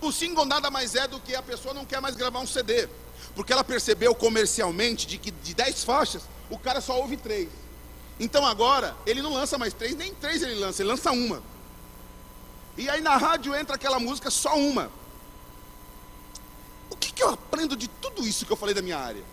[0.01, 2.87] O single nada mais é do que a pessoa não quer mais gravar um CD,
[3.35, 7.49] porque ela percebeu comercialmente de que de 10 faixas, o cara só ouve três.
[8.19, 11.43] Então agora, ele não lança mais três, nem três ele lança, ele lança uma.
[12.77, 14.89] E aí na rádio entra aquela música, só uma.
[16.89, 19.23] O que, que eu aprendo de tudo isso que eu falei da minha área?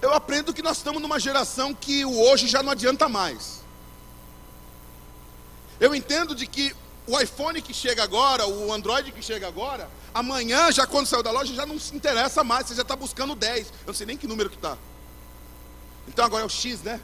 [0.00, 3.62] Eu aprendo que nós estamos numa geração que o hoje já não adianta mais.
[5.80, 6.74] Eu entendo de que
[7.06, 11.30] o iPhone que chega agora, o Android que chega agora, amanhã, já quando saiu da
[11.30, 13.66] loja, já não se interessa mais, você já está buscando 10.
[13.66, 14.76] Eu não sei nem que número que está.
[16.06, 17.00] Então agora é o X, né?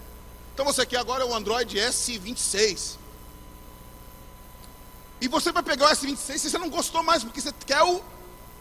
[0.53, 2.97] Então você quer agora o Android S26.
[5.21, 8.03] E você vai pegar o S26 se você não gostou mais, porque você quer o,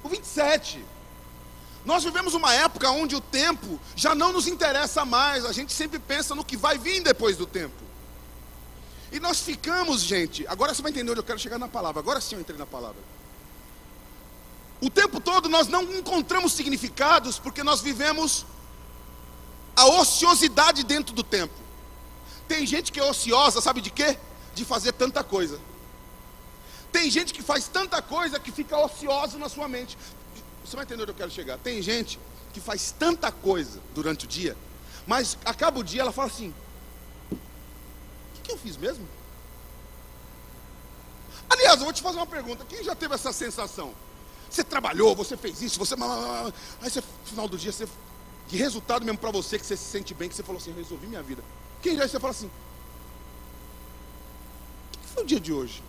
[0.04, 0.84] o 27.
[1.86, 6.00] Nós vivemos uma época onde o tempo já não nos interessa mais, a gente sempre
[6.00, 7.76] pensa no que vai vir depois do tempo.
[9.12, 12.22] E nós ficamos, gente, agora você vai entender onde eu quero chegar na palavra, agora
[12.22, 13.02] sim eu entrei na palavra.
[14.82, 18.46] O tempo todo nós não encontramos significados porque nós vivemos
[19.76, 21.54] a ociosidade dentro do tempo.
[22.48, 24.18] Tem gente que é ociosa, sabe de quê?
[24.54, 25.60] de fazer tanta coisa.
[26.92, 29.98] Tem gente que faz tanta coisa que fica ociosa na sua mente.
[30.64, 31.58] Você vai entender onde eu quero chegar.
[31.58, 32.20] Tem gente
[32.54, 34.56] que faz tanta coisa durante o dia,
[35.06, 36.54] mas acaba o dia ela fala assim:
[37.32, 37.36] O
[38.36, 39.08] que, que eu fiz mesmo?
[41.50, 43.94] Aliás, eu vou te fazer uma pergunta: quem já teve essa sensação?
[44.50, 45.96] Você trabalhou, você fez isso, você.
[46.82, 47.88] Aí você, no final do dia, você.
[48.48, 51.08] De resultado mesmo para você, que você se sente bem, que você falou assim: resolvi
[51.08, 51.44] minha vida.
[51.82, 52.52] Quem já você fala assim: O
[55.00, 55.84] que foi o dia de hoje?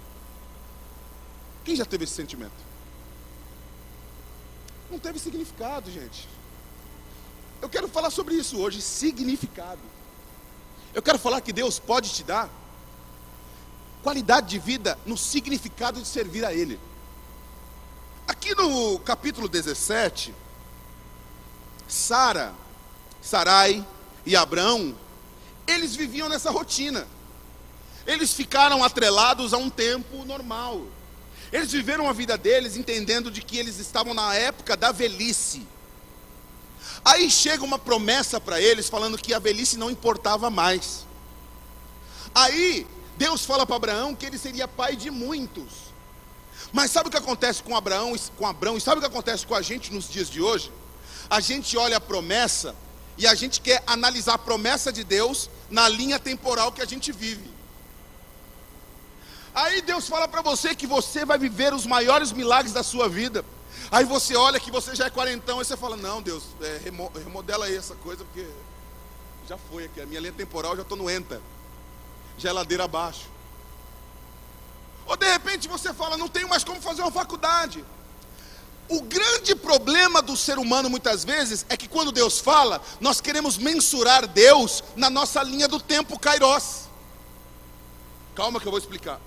[1.65, 2.64] Quem já teve esse sentimento?
[4.95, 6.29] Não teve significado, gente.
[7.61, 9.81] Eu quero falar sobre isso hoje, significado.
[10.95, 12.49] Eu quero falar que Deus pode te dar
[14.05, 16.79] qualidade de vida no significado de servir a Ele.
[18.29, 20.33] Aqui no capítulo 17,
[21.89, 22.55] Sara,
[23.21, 23.85] Sarai
[24.25, 24.95] e Abraão,
[25.67, 27.05] eles viviam nessa rotina.
[28.07, 30.87] Eles ficaram atrelados a um tempo normal.
[31.55, 35.65] Eles viveram a vida deles entendendo de que eles estavam na época da velhice.
[37.05, 41.07] Aí chega uma promessa para eles falando que a velhice não importava mais.
[42.35, 42.85] Aí
[43.17, 45.93] Deus fala para Abraão que ele seria pai de muitos.
[46.73, 49.55] Mas sabe o que acontece com Abraão, com Abraão, e sabe o que acontece com
[49.55, 50.73] a gente nos dias de hoje?
[51.31, 52.75] A gente olha a promessa
[53.17, 57.13] e a gente quer analisar a promessa de Deus na linha temporal que a gente
[57.13, 57.54] vive.
[59.55, 63.45] Aí Deus fala para você que você vai viver os maiores milagres da sua vida.
[63.91, 66.81] Aí você olha que você já é quarentão, e você fala, não Deus, é,
[67.23, 68.47] remodela aí essa coisa, porque
[69.49, 71.41] já foi aqui, a minha linha temporal já estou no enta.
[72.37, 73.29] Geladeira abaixo.
[75.07, 77.85] Ou de repente você fala, não tenho mais como fazer uma faculdade.
[78.89, 83.57] O grande problema do ser humano muitas vezes é que quando Deus fala, nós queremos
[83.57, 86.89] mensurar Deus na nossa linha do tempo Kairos.
[88.35, 89.21] Calma que eu vou explicar.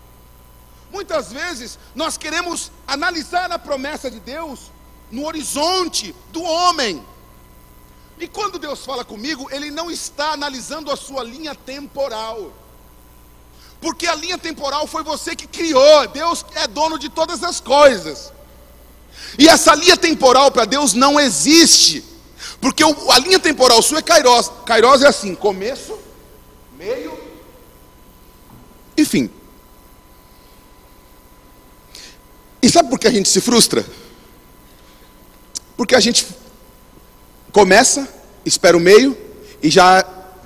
[0.91, 4.71] Muitas vezes nós queremos analisar a promessa de Deus
[5.11, 7.03] no horizonte do homem.
[8.19, 12.51] E quando Deus fala comigo, Ele não está analisando a sua linha temporal.
[13.79, 18.33] Porque a linha temporal foi você que criou, Deus é dono de todas as coisas.
[19.37, 22.03] E essa linha temporal para Deus não existe.
[22.59, 24.51] Porque a linha temporal sua é Kairos.
[24.65, 25.97] Kairos é assim: começo,
[26.75, 27.17] meio
[28.95, 29.29] e fim.
[32.61, 33.85] E sabe por que a gente se frustra?
[35.75, 36.27] Porque a gente
[37.51, 38.07] começa,
[38.45, 39.17] espera o meio
[39.61, 40.05] e já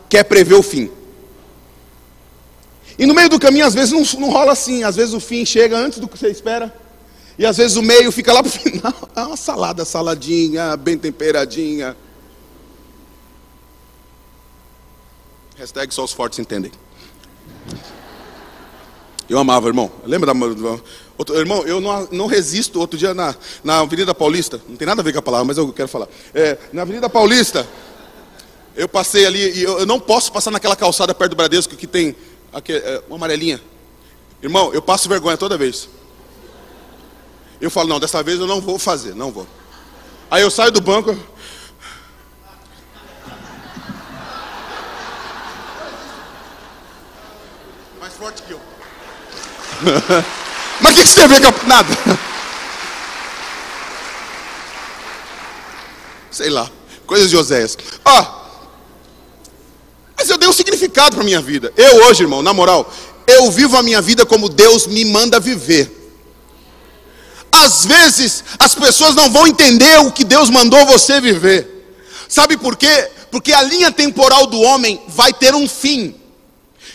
[0.10, 0.92] quer prever o fim.
[3.00, 4.84] E no meio do caminho, às vezes, não, não rola assim.
[4.84, 6.74] Às vezes o fim chega antes do que você espera.
[7.38, 9.10] E às vezes o meio fica lá para o final.
[9.16, 11.96] É uma salada, saladinha, bem temperadinha.
[15.58, 16.72] Hashtag só os fortes entendem.
[19.32, 19.90] Eu amava, irmão.
[20.06, 20.40] Lembra da.
[21.18, 22.78] Outro, irmão, eu não, não, resisto.
[22.82, 25.58] Outro dia na, na Avenida Paulista, não tem nada a ver com a palavra, mas
[25.58, 26.10] eu quero falar.
[26.34, 27.66] É, na Avenida Paulista,
[28.76, 31.88] eu passei ali, e eu, eu, não posso passar naquela calçada perto do Bradesco que
[31.88, 32.14] tem
[32.52, 33.62] aqui, é, uma amarelinha.
[34.44, 35.88] Irmão, eu passo vergonha toda vez.
[37.62, 39.48] Eu falo, não, dessa vez eu não vou fazer, não vou.
[40.30, 41.18] Aí eu saio do banco.
[47.98, 48.61] Mais forte que eu.
[50.82, 51.98] Mas o que, que você tem nada?
[56.32, 56.70] Sei lá,
[57.06, 57.78] coisas de Oséias.
[58.06, 58.42] Ó,
[60.22, 61.74] mas eu dei um significado para minha vida.
[61.76, 62.92] Eu hoje, irmão, na moral,
[63.26, 65.98] eu vivo a minha vida como Deus me manda viver.
[67.52, 71.68] Às vezes as pessoas não vão entender o que Deus mandou você viver.
[72.30, 73.10] Sabe por quê?
[73.32, 76.16] Porque a linha temporal do homem vai ter um fim.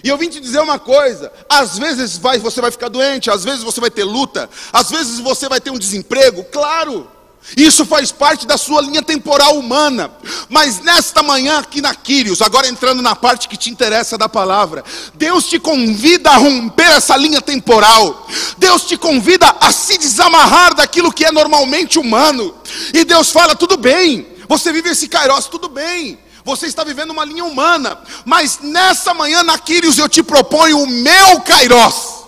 [0.02, 3.44] E eu vim te dizer uma coisa: às vezes vai, você vai ficar doente, às
[3.44, 7.16] vezes você vai ter luta, às vezes você vai ter um desemprego, claro.
[7.56, 10.10] Isso faz parte da sua linha temporal humana.
[10.48, 14.82] Mas nesta manhã aqui na Quírios, agora entrando na parte que te interessa da palavra,
[15.14, 18.26] Deus te convida a romper essa linha temporal.
[18.58, 22.52] Deus te convida a se desamarrar daquilo que é normalmente humano.
[22.92, 26.18] E Deus fala: tudo bem, você vive esse kairos, tudo bem.
[26.46, 30.86] Você está vivendo uma linha humana, mas nessa manhã na Quírios eu te proponho o
[30.86, 32.24] meu Kairos.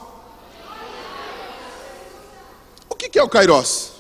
[2.89, 3.93] O que é o Kairos?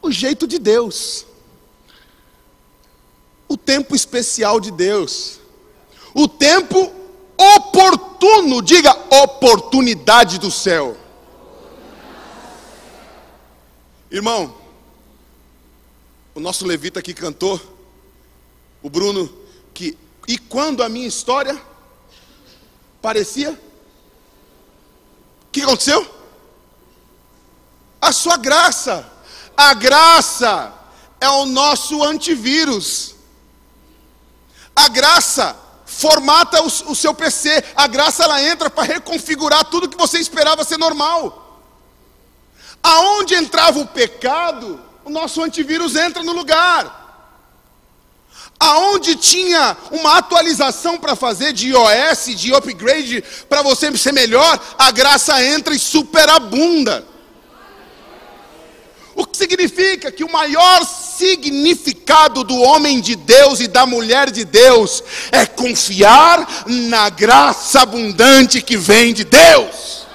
[0.00, 1.26] O jeito de Deus,
[3.46, 5.38] o tempo especial de Deus,
[6.14, 6.90] o tempo
[7.36, 10.96] oportuno, diga oportunidade do céu.
[14.10, 14.56] Irmão,
[16.34, 17.75] o nosso levita que cantou,
[18.86, 19.28] o Bruno,
[19.74, 21.60] que e quando a minha história
[23.02, 23.60] parecia
[25.50, 26.06] que aconteceu?
[28.00, 29.10] A sua graça.
[29.56, 30.72] A graça
[31.20, 33.16] é o nosso antivírus.
[34.76, 37.64] A graça formata o, o seu PC.
[37.74, 41.60] A graça ela entra para reconfigurar tudo que você esperava ser normal.
[42.80, 47.05] Aonde entrava o pecado, o nosso antivírus entra no lugar.
[48.58, 54.90] Aonde tinha uma atualização para fazer de iOS, de upgrade, para você ser melhor, a
[54.90, 57.06] graça entra e superabunda.
[59.14, 64.44] O que significa que o maior significado do homem de Deus e da mulher de
[64.44, 65.02] Deus
[65.32, 70.06] é confiar na graça abundante que vem de Deus.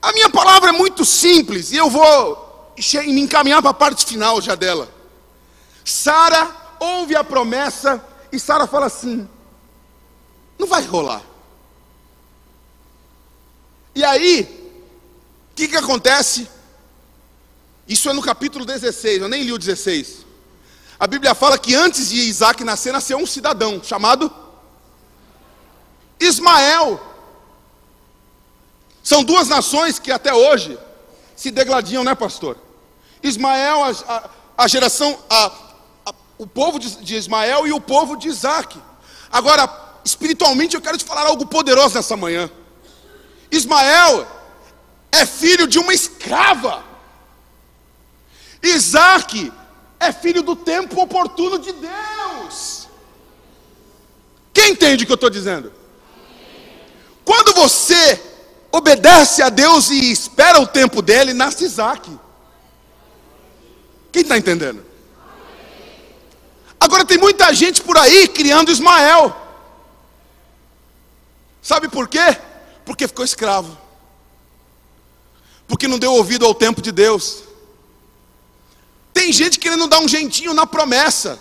[0.00, 2.45] A minha palavra é muito simples e eu vou
[2.76, 4.88] me encaminhar para a parte final já dela.
[5.84, 9.28] Sara ouve a promessa e Sara fala assim:
[10.58, 11.22] não vai rolar.
[13.94, 14.42] E aí,
[15.52, 16.48] o que, que acontece?
[17.88, 20.26] Isso é no capítulo 16, eu nem li o 16.
[20.98, 24.32] A Bíblia fala que antes de Isaac nascer, nasceu um cidadão chamado
[26.18, 27.00] Ismael.
[29.02, 30.78] São duas nações que até hoje
[31.36, 32.65] se degladiam, né, pastor?
[33.22, 34.30] Ismael, a, a,
[34.64, 35.52] a geração, a,
[36.38, 38.78] o povo de, de Ismael e o povo de Isaac.
[39.30, 39.68] Agora,
[40.04, 42.50] espiritualmente, eu quero te falar algo poderoso nessa manhã.
[43.50, 44.26] Ismael
[45.12, 46.84] é filho de uma escrava.
[48.62, 49.52] Isaac
[49.98, 52.88] é filho do tempo oportuno de Deus.
[54.52, 55.72] Quem entende o que eu estou dizendo?
[57.24, 58.22] Quando você
[58.70, 62.10] obedece a Deus e espera o tempo dele, nasce Isaac.
[64.16, 64.82] Quem está entendendo?
[66.80, 69.36] Agora tem muita gente por aí criando Ismael.
[71.60, 72.38] Sabe por quê?
[72.82, 73.76] Porque ficou escravo
[75.68, 77.42] porque não deu ouvido ao tempo de Deus.
[79.12, 81.38] Tem gente querendo dar um jeitinho na promessa,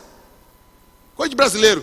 [1.16, 1.82] coisa de brasileiro.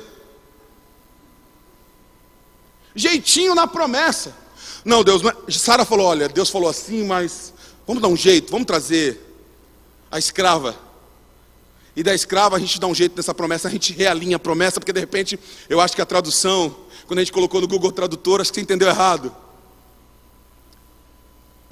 [2.95, 4.37] Jeitinho na promessa.
[4.85, 7.55] Não, Deus, Sara falou: olha, Deus falou assim, mas
[7.87, 9.32] vamos dar um jeito, vamos trazer
[10.13, 10.79] a escrava.
[11.97, 14.79] E da escrava a gente dá um jeito nessa promessa, a gente realinha a promessa,
[14.79, 18.41] porque de repente eu acho que a tradução, quando a gente colocou no Google Tradutor,
[18.41, 19.35] acho que você entendeu errado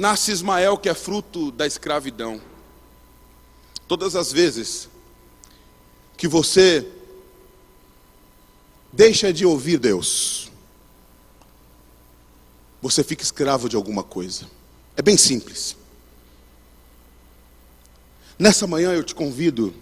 [0.01, 2.41] nasce Ismael, que é fruto da escravidão.
[3.86, 4.88] Todas as vezes
[6.16, 6.88] que você
[8.91, 10.51] deixa de ouvir Deus,
[12.80, 14.47] você fica escravo de alguma coisa.
[14.97, 15.76] É bem simples.
[18.41, 19.74] Nessa manhã eu te convido,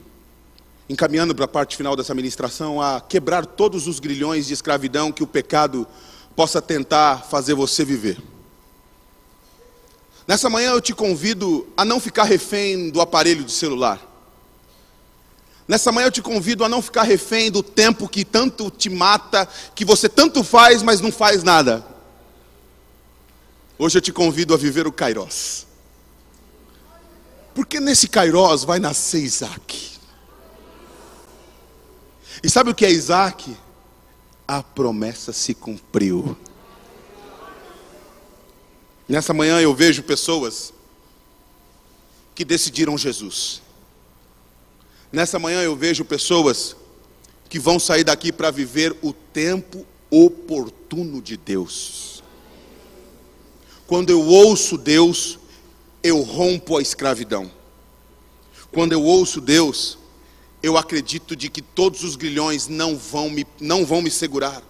[0.89, 5.23] encaminhando para a parte final dessa ministração, a quebrar todos os grilhões de escravidão que
[5.23, 5.87] o pecado
[6.35, 8.21] possa tentar fazer você viver.
[10.27, 14.05] Nessa manhã eu te convido a não ficar refém do aparelho de celular.
[15.69, 19.49] Nessa manhã eu te convido a não ficar refém do tempo que tanto te mata,
[19.73, 21.87] que você tanto faz, mas não faz nada.
[23.79, 25.68] Hoje eu te convido a viver o Kairós.
[27.59, 29.99] Porque nesse Kairós vai nascer Isaac.
[32.41, 33.53] E sabe o que é Isaac?
[34.47, 36.39] A promessa se cumpriu.
[39.09, 40.73] Nessa manhã eu vejo pessoas
[42.33, 43.61] que decidiram Jesus.
[45.11, 46.77] Nessa manhã eu vejo pessoas
[47.49, 52.23] que vão sair daqui para viver o tempo oportuno de Deus.
[53.85, 55.38] Quando eu ouço Deus,
[56.09, 57.51] eu rompo a escravidão.
[58.73, 59.99] Quando eu ouço Deus,
[60.63, 64.63] eu acredito de que todos os grilhões não vão me, não vão me segurar.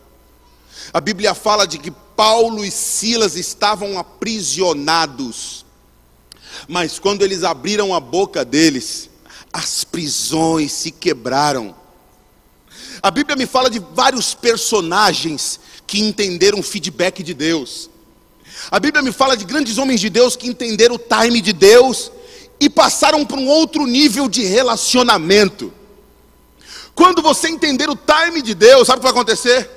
[0.93, 5.65] A Bíblia fala de que Paulo e Silas estavam aprisionados,
[6.67, 9.09] mas quando eles abriram a boca deles,
[9.53, 11.75] as prisões se quebraram.
[13.03, 17.88] A Bíblia me fala de vários personagens que entenderam o feedback de Deus.
[18.71, 22.11] A Bíblia me fala de grandes homens de Deus que entenderam o time de Deus
[22.61, 25.73] e passaram para um outro nível de relacionamento.
[26.95, 29.71] Quando você entender o time de Deus, sabe o que vai acontecer?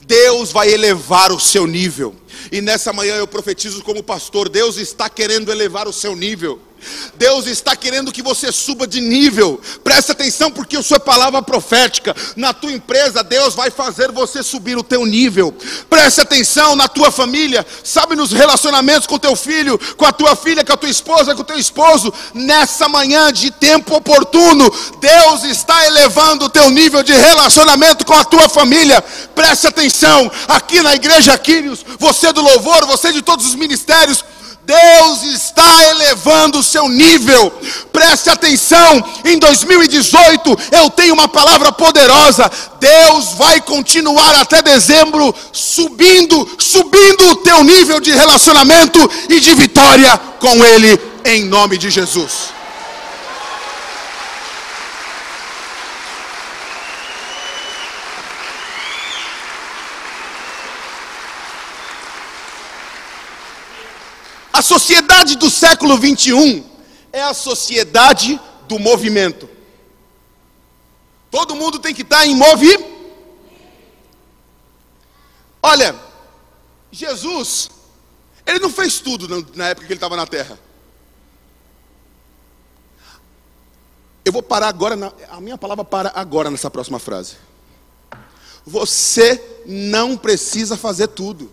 [0.00, 2.16] Deus vai elevar o seu nível.
[2.50, 6.58] E nessa manhã eu profetizo como pastor: Deus está querendo elevar o seu nível.
[7.16, 9.60] Deus está querendo que você suba de nível.
[9.82, 14.76] Presta atenção porque a sua palavra profética na tua empresa, Deus vai fazer você subir
[14.76, 15.54] o teu nível.
[15.90, 20.64] Presta atenção na tua família, sabe nos relacionamentos com teu filho, com a tua filha,
[20.64, 22.12] com a tua esposa, com o teu esposo.
[22.34, 24.70] Nessa manhã de tempo oportuno,
[25.00, 29.02] Deus está elevando o teu nível de relacionamento com a tua família.
[29.34, 34.24] Preste atenção, aqui na igreja Quírios, você do louvor, você de todos os ministérios,
[34.68, 37.50] Deus está elevando o seu nível.
[37.90, 42.50] Preste atenção, em 2018 eu tenho uma palavra poderosa.
[42.78, 50.18] Deus vai continuar até dezembro subindo, subindo o teu nível de relacionamento e de vitória
[50.38, 52.57] com ele em nome de Jesus.
[64.68, 66.62] Sociedade do século 21
[67.10, 68.38] é a sociedade
[68.68, 69.48] do movimento.
[71.30, 72.86] Todo mundo tem que estar em movimento.
[75.62, 75.94] Olha,
[76.92, 77.70] Jesus,
[78.46, 80.58] ele não fez tudo na- na época que ele estava na terra.
[84.24, 87.36] Eu vou parar agora, na- a minha palavra para agora nessa próxima frase.
[88.66, 91.50] Você não precisa fazer tudo.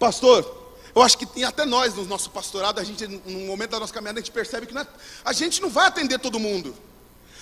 [0.00, 3.80] Pastor, eu acho que tem até nós no nosso pastorado, a gente, no momento da
[3.80, 4.86] nossa caminhada, a gente percebe que é-
[5.22, 6.74] a gente não vai atender todo mundo.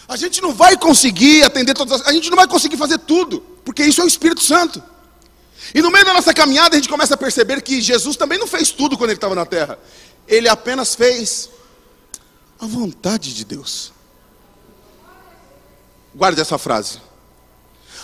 [0.09, 3.41] A gente não vai conseguir atender todas as, a gente não vai conseguir fazer tudo,
[3.65, 4.83] porque isso é o Espírito Santo.
[5.73, 8.47] E no meio da nossa caminhada a gente começa a perceber que Jesus também não
[8.47, 9.79] fez tudo quando ele estava na terra.
[10.27, 11.49] Ele apenas fez
[12.59, 13.93] a vontade de Deus.
[16.15, 17.01] Guarde essa frase.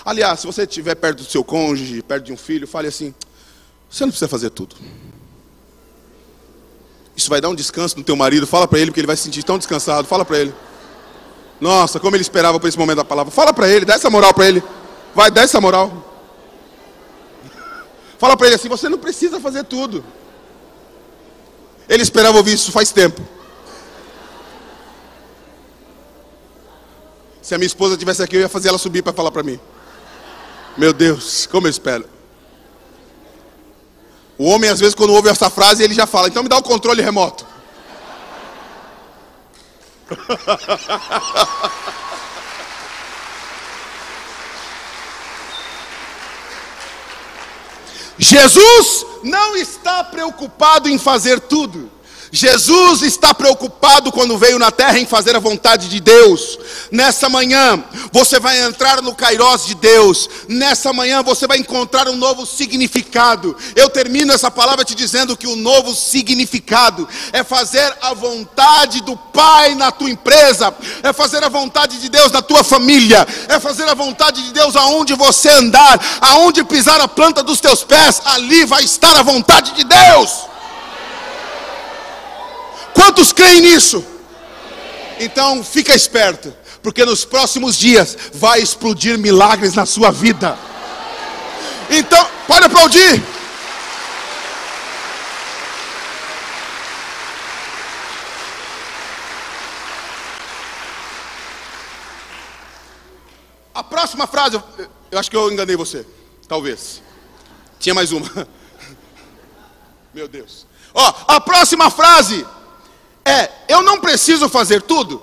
[0.05, 3.15] Aliás, se você estiver perto do seu cônjuge, perto de um filho, fale assim:
[3.95, 4.75] você não precisa fazer tudo.
[7.17, 8.45] Isso vai dar um descanso no teu marido.
[8.45, 10.09] Fala para ele, porque ele vai se sentir tão descansado.
[10.09, 10.53] Fala para ele.
[11.61, 13.31] Nossa, como ele esperava por esse momento da palavra.
[13.31, 14.65] Fala para ele, dá essa moral para ele.
[15.15, 16.13] Vai, dá essa moral.
[18.19, 20.05] Fala para ele assim: você não precisa fazer tudo.
[21.89, 23.23] Ele esperava ouvir isso faz tempo.
[27.41, 29.61] Se a minha esposa tivesse aqui, eu ia fazer ela subir para falar para mim.
[30.77, 32.14] Meu Deus, como eu espero.
[34.37, 36.63] O homem, às vezes, quando ouve essa frase, ele já fala: então me dá o
[36.63, 37.47] controle remoto.
[48.19, 51.91] Jesus não está preocupado em fazer tudo.
[52.35, 56.59] Jesus está preocupado quando veio na terra em fazer a vontade de Deus.
[56.91, 57.81] Nessa manhã,
[58.11, 60.29] você vai entrar no Kairós de Deus.
[60.49, 63.57] Nessa manhã, você vai encontrar um novo significado.
[63.77, 69.17] Eu termino essa palavra te dizendo que o novo significado é fazer a vontade do
[69.17, 70.75] Pai na tua empresa,
[71.05, 74.75] é fazer a vontade de Deus na tua família, é fazer a vontade de Deus
[74.75, 79.71] aonde você andar, aonde pisar a planta dos teus pés, ali vai estar a vontade
[79.71, 80.54] de Deus.
[82.95, 84.05] Quantos creem nisso?
[85.21, 90.57] Então fica esperto, porque nos próximos dias vai explodir milagres na sua vida.
[91.91, 93.23] Então, pode aplaudir.
[103.75, 104.61] A próxima frase,
[105.11, 106.07] eu- acho que eu enganei você,
[106.47, 107.03] talvez.
[107.81, 108.29] Tinha mais uma.
[110.15, 110.67] Meu Deus.
[110.95, 112.47] Ó, a próxima frase
[113.25, 115.23] é: eu não preciso fazer tudo,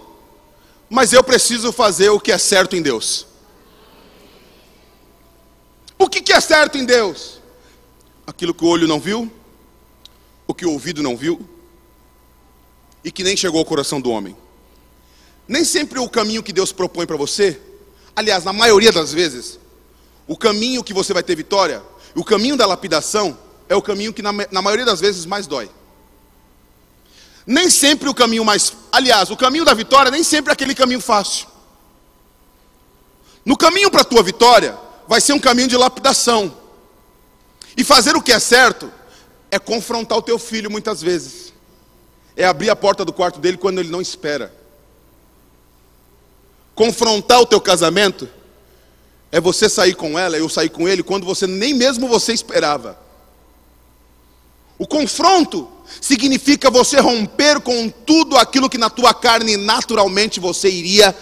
[0.90, 3.28] mas eu preciso fazer o que é certo em Deus.
[5.98, 7.40] O que, que é certo em Deus?
[8.26, 9.32] Aquilo que o olho não viu,
[10.48, 11.48] o que o ouvido não viu,
[13.04, 14.36] e que nem chegou ao coração do homem.
[15.48, 17.62] Nem sempre o caminho que Deus propõe para você,
[18.16, 19.60] aliás, na maioria das vezes,
[20.28, 21.84] o caminho que você vai ter vitória,
[22.16, 23.38] o caminho da lapidação,
[23.70, 25.70] é o caminho que na, na maioria das vezes mais dói.
[27.52, 28.72] Nem sempre o caminho mais.
[28.90, 31.48] Aliás, o caminho da vitória nem sempre é aquele caminho fácil.
[33.44, 36.56] No caminho para a tua vitória, vai ser um caminho de lapidação.
[37.76, 38.90] E fazer o que é certo
[39.52, 41.52] é confrontar o teu filho muitas vezes.
[42.38, 44.56] É abrir a porta do quarto dele quando ele não espera.
[46.74, 48.30] Confrontar o teu casamento
[49.30, 52.98] é você sair com ela, eu sair com ele, quando você nem mesmo você esperava.
[54.78, 55.70] O confronto
[56.00, 61.16] significa você romper com tudo aquilo que na tua carne naturalmente você iria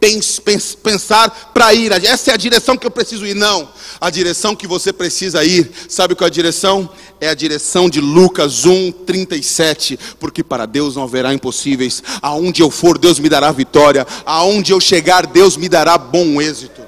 [0.00, 1.90] pens- pens- pensar para ir.
[1.92, 3.34] Essa é a direção que eu preciso ir.
[3.34, 3.68] Não.
[4.00, 6.90] A direção que você precisa ir, sabe qual é a direção?
[7.20, 9.98] É a direção de Lucas 1, 37.
[10.20, 12.02] Porque para Deus não haverá impossíveis.
[12.20, 14.06] Aonde eu for, Deus me dará vitória.
[14.26, 16.82] Aonde eu chegar, Deus me dará bom êxito.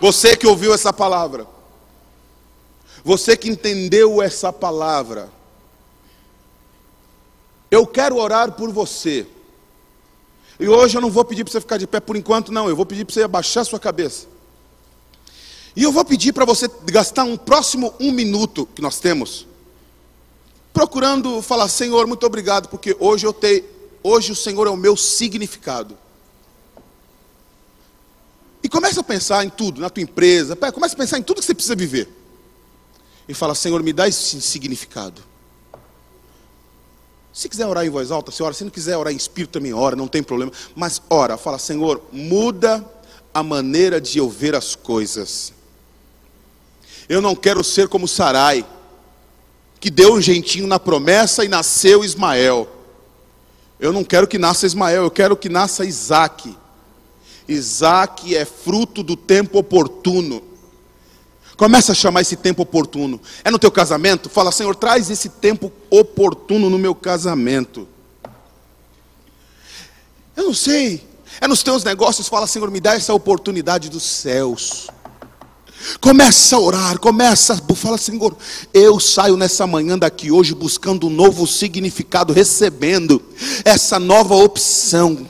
[0.00, 1.46] Você que ouviu essa palavra,
[3.02, 5.30] você que entendeu essa palavra,
[7.74, 9.26] eu quero orar por você.
[10.58, 12.68] E hoje eu não vou pedir para você ficar de pé por enquanto, não.
[12.68, 14.26] Eu vou pedir para você abaixar sua cabeça.
[15.74, 19.46] E eu vou pedir para você gastar um próximo um minuto que nós temos,
[20.72, 23.64] procurando falar, Senhor, muito obrigado, porque hoje eu tenho,
[24.00, 25.98] hoje o Senhor é o meu significado.
[28.62, 31.46] E começa a pensar em tudo, na tua empresa, começa a pensar em tudo que
[31.46, 32.08] você precisa viver.
[33.28, 35.33] E fala, Senhor, me dá esse significado.
[37.34, 38.54] Se quiser orar em voz alta, você ora.
[38.54, 40.52] Se não quiser orar em espírito, também ora, não tem problema.
[40.76, 42.82] Mas ora, fala, Senhor, muda
[43.34, 45.52] a maneira de eu ver as coisas.
[47.08, 48.64] Eu não quero ser como Sarai,
[49.80, 52.68] que deu um jeitinho na promessa e nasceu Ismael.
[53.80, 56.56] Eu não quero que nasça Ismael, eu quero que nasça Isaac.
[57.48, 60.40] Isaac é fruto do tempo oportuno.
[61.56, 63.20] Começa a chamar esse tempo oportuno.
[63.44, 64.28] É no teu casamento?
[64.28, 67.86] Fala, Senhor, traz esse tempo oportuno no meu casamento.
[70.36, 71.06] Eu não sei.
[71.40, 74.88] É nos teus negócios, fala, Senhor, me dá essa oportunidade dos céus.
[76.00, 78.36] Começa a orar, começa, a- fala, Senhor,
[78.72, 83.22] eu saio nessa manhã daqui hoje buscando um novo significado, recebendo
[83.64, 85.28] essa nova opção.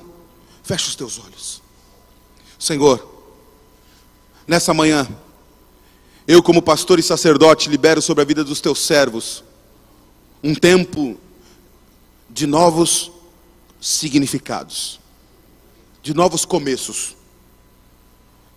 [0.62, 1.62] Fecha os teus olhos.
[2.58, 3.06] Senhor,
[4.46, 5.08] nessa manhã,
[6.26, 9.44] eu, como pastor e sacerdote, libero sobre a vida dos teus servos
[10.42, 11.18] um tempo
[12.28, 13.10] de novos
[13.80, 14.98] significados,
[16.02, 17.14] de novos começos.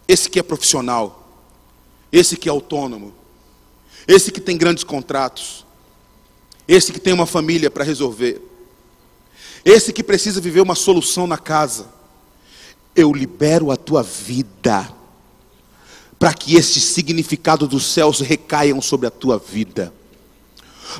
[0.07, 1.45] Esse que é profissional,
[2.11, 3.13] esse que é autônomo,
[4.07, 5.65] esse que tem grandes contratos,
[6.67, 8.41] esse que tem uma família para resolver,
[9.63, 11.89] esse que precisa viver uma solução na casa.
[12.95, 14.96] Eu libero a tua vida
[16.19, 19.93] para que esse significado dos céus recaiam sobre a tua vida.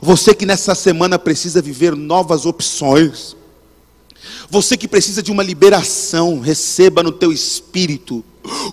[0.02, 3.36] Você que nessa semana precisa viver novas opções.
[4.50, 8.24] Você que precisa de uma liberação, receba no teu espírito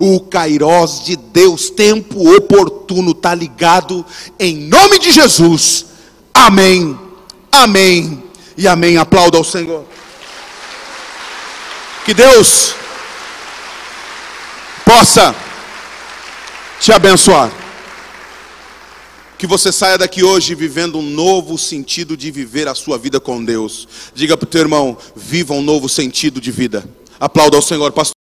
[0.01, 4.05] o kairós de Deus, tempo oportuno, está ligado
[4.39, 5.87] em nome de Jesus.
[6.33, 6.99] Amém,
[7.51, 8.23] amém
[8.57, 8.97] e amém.
[8.97, 9.85] Aplauda ao Senhor.
[12.05, 12.75] Que Deus
[14.85, 15.35] possa
[16.85, 17.51] te abençoar.
[19.39, 23.43] Que você saia daqui hoje vivendo um novo sentido de viver a sua vida com
[23.43, 23.89] Deus.
[24.15, 26.85] Diga para o teu irmão: viva um novo sentido de vida.
[27.19, 28.24] Aplauda ao Senhor, pastor.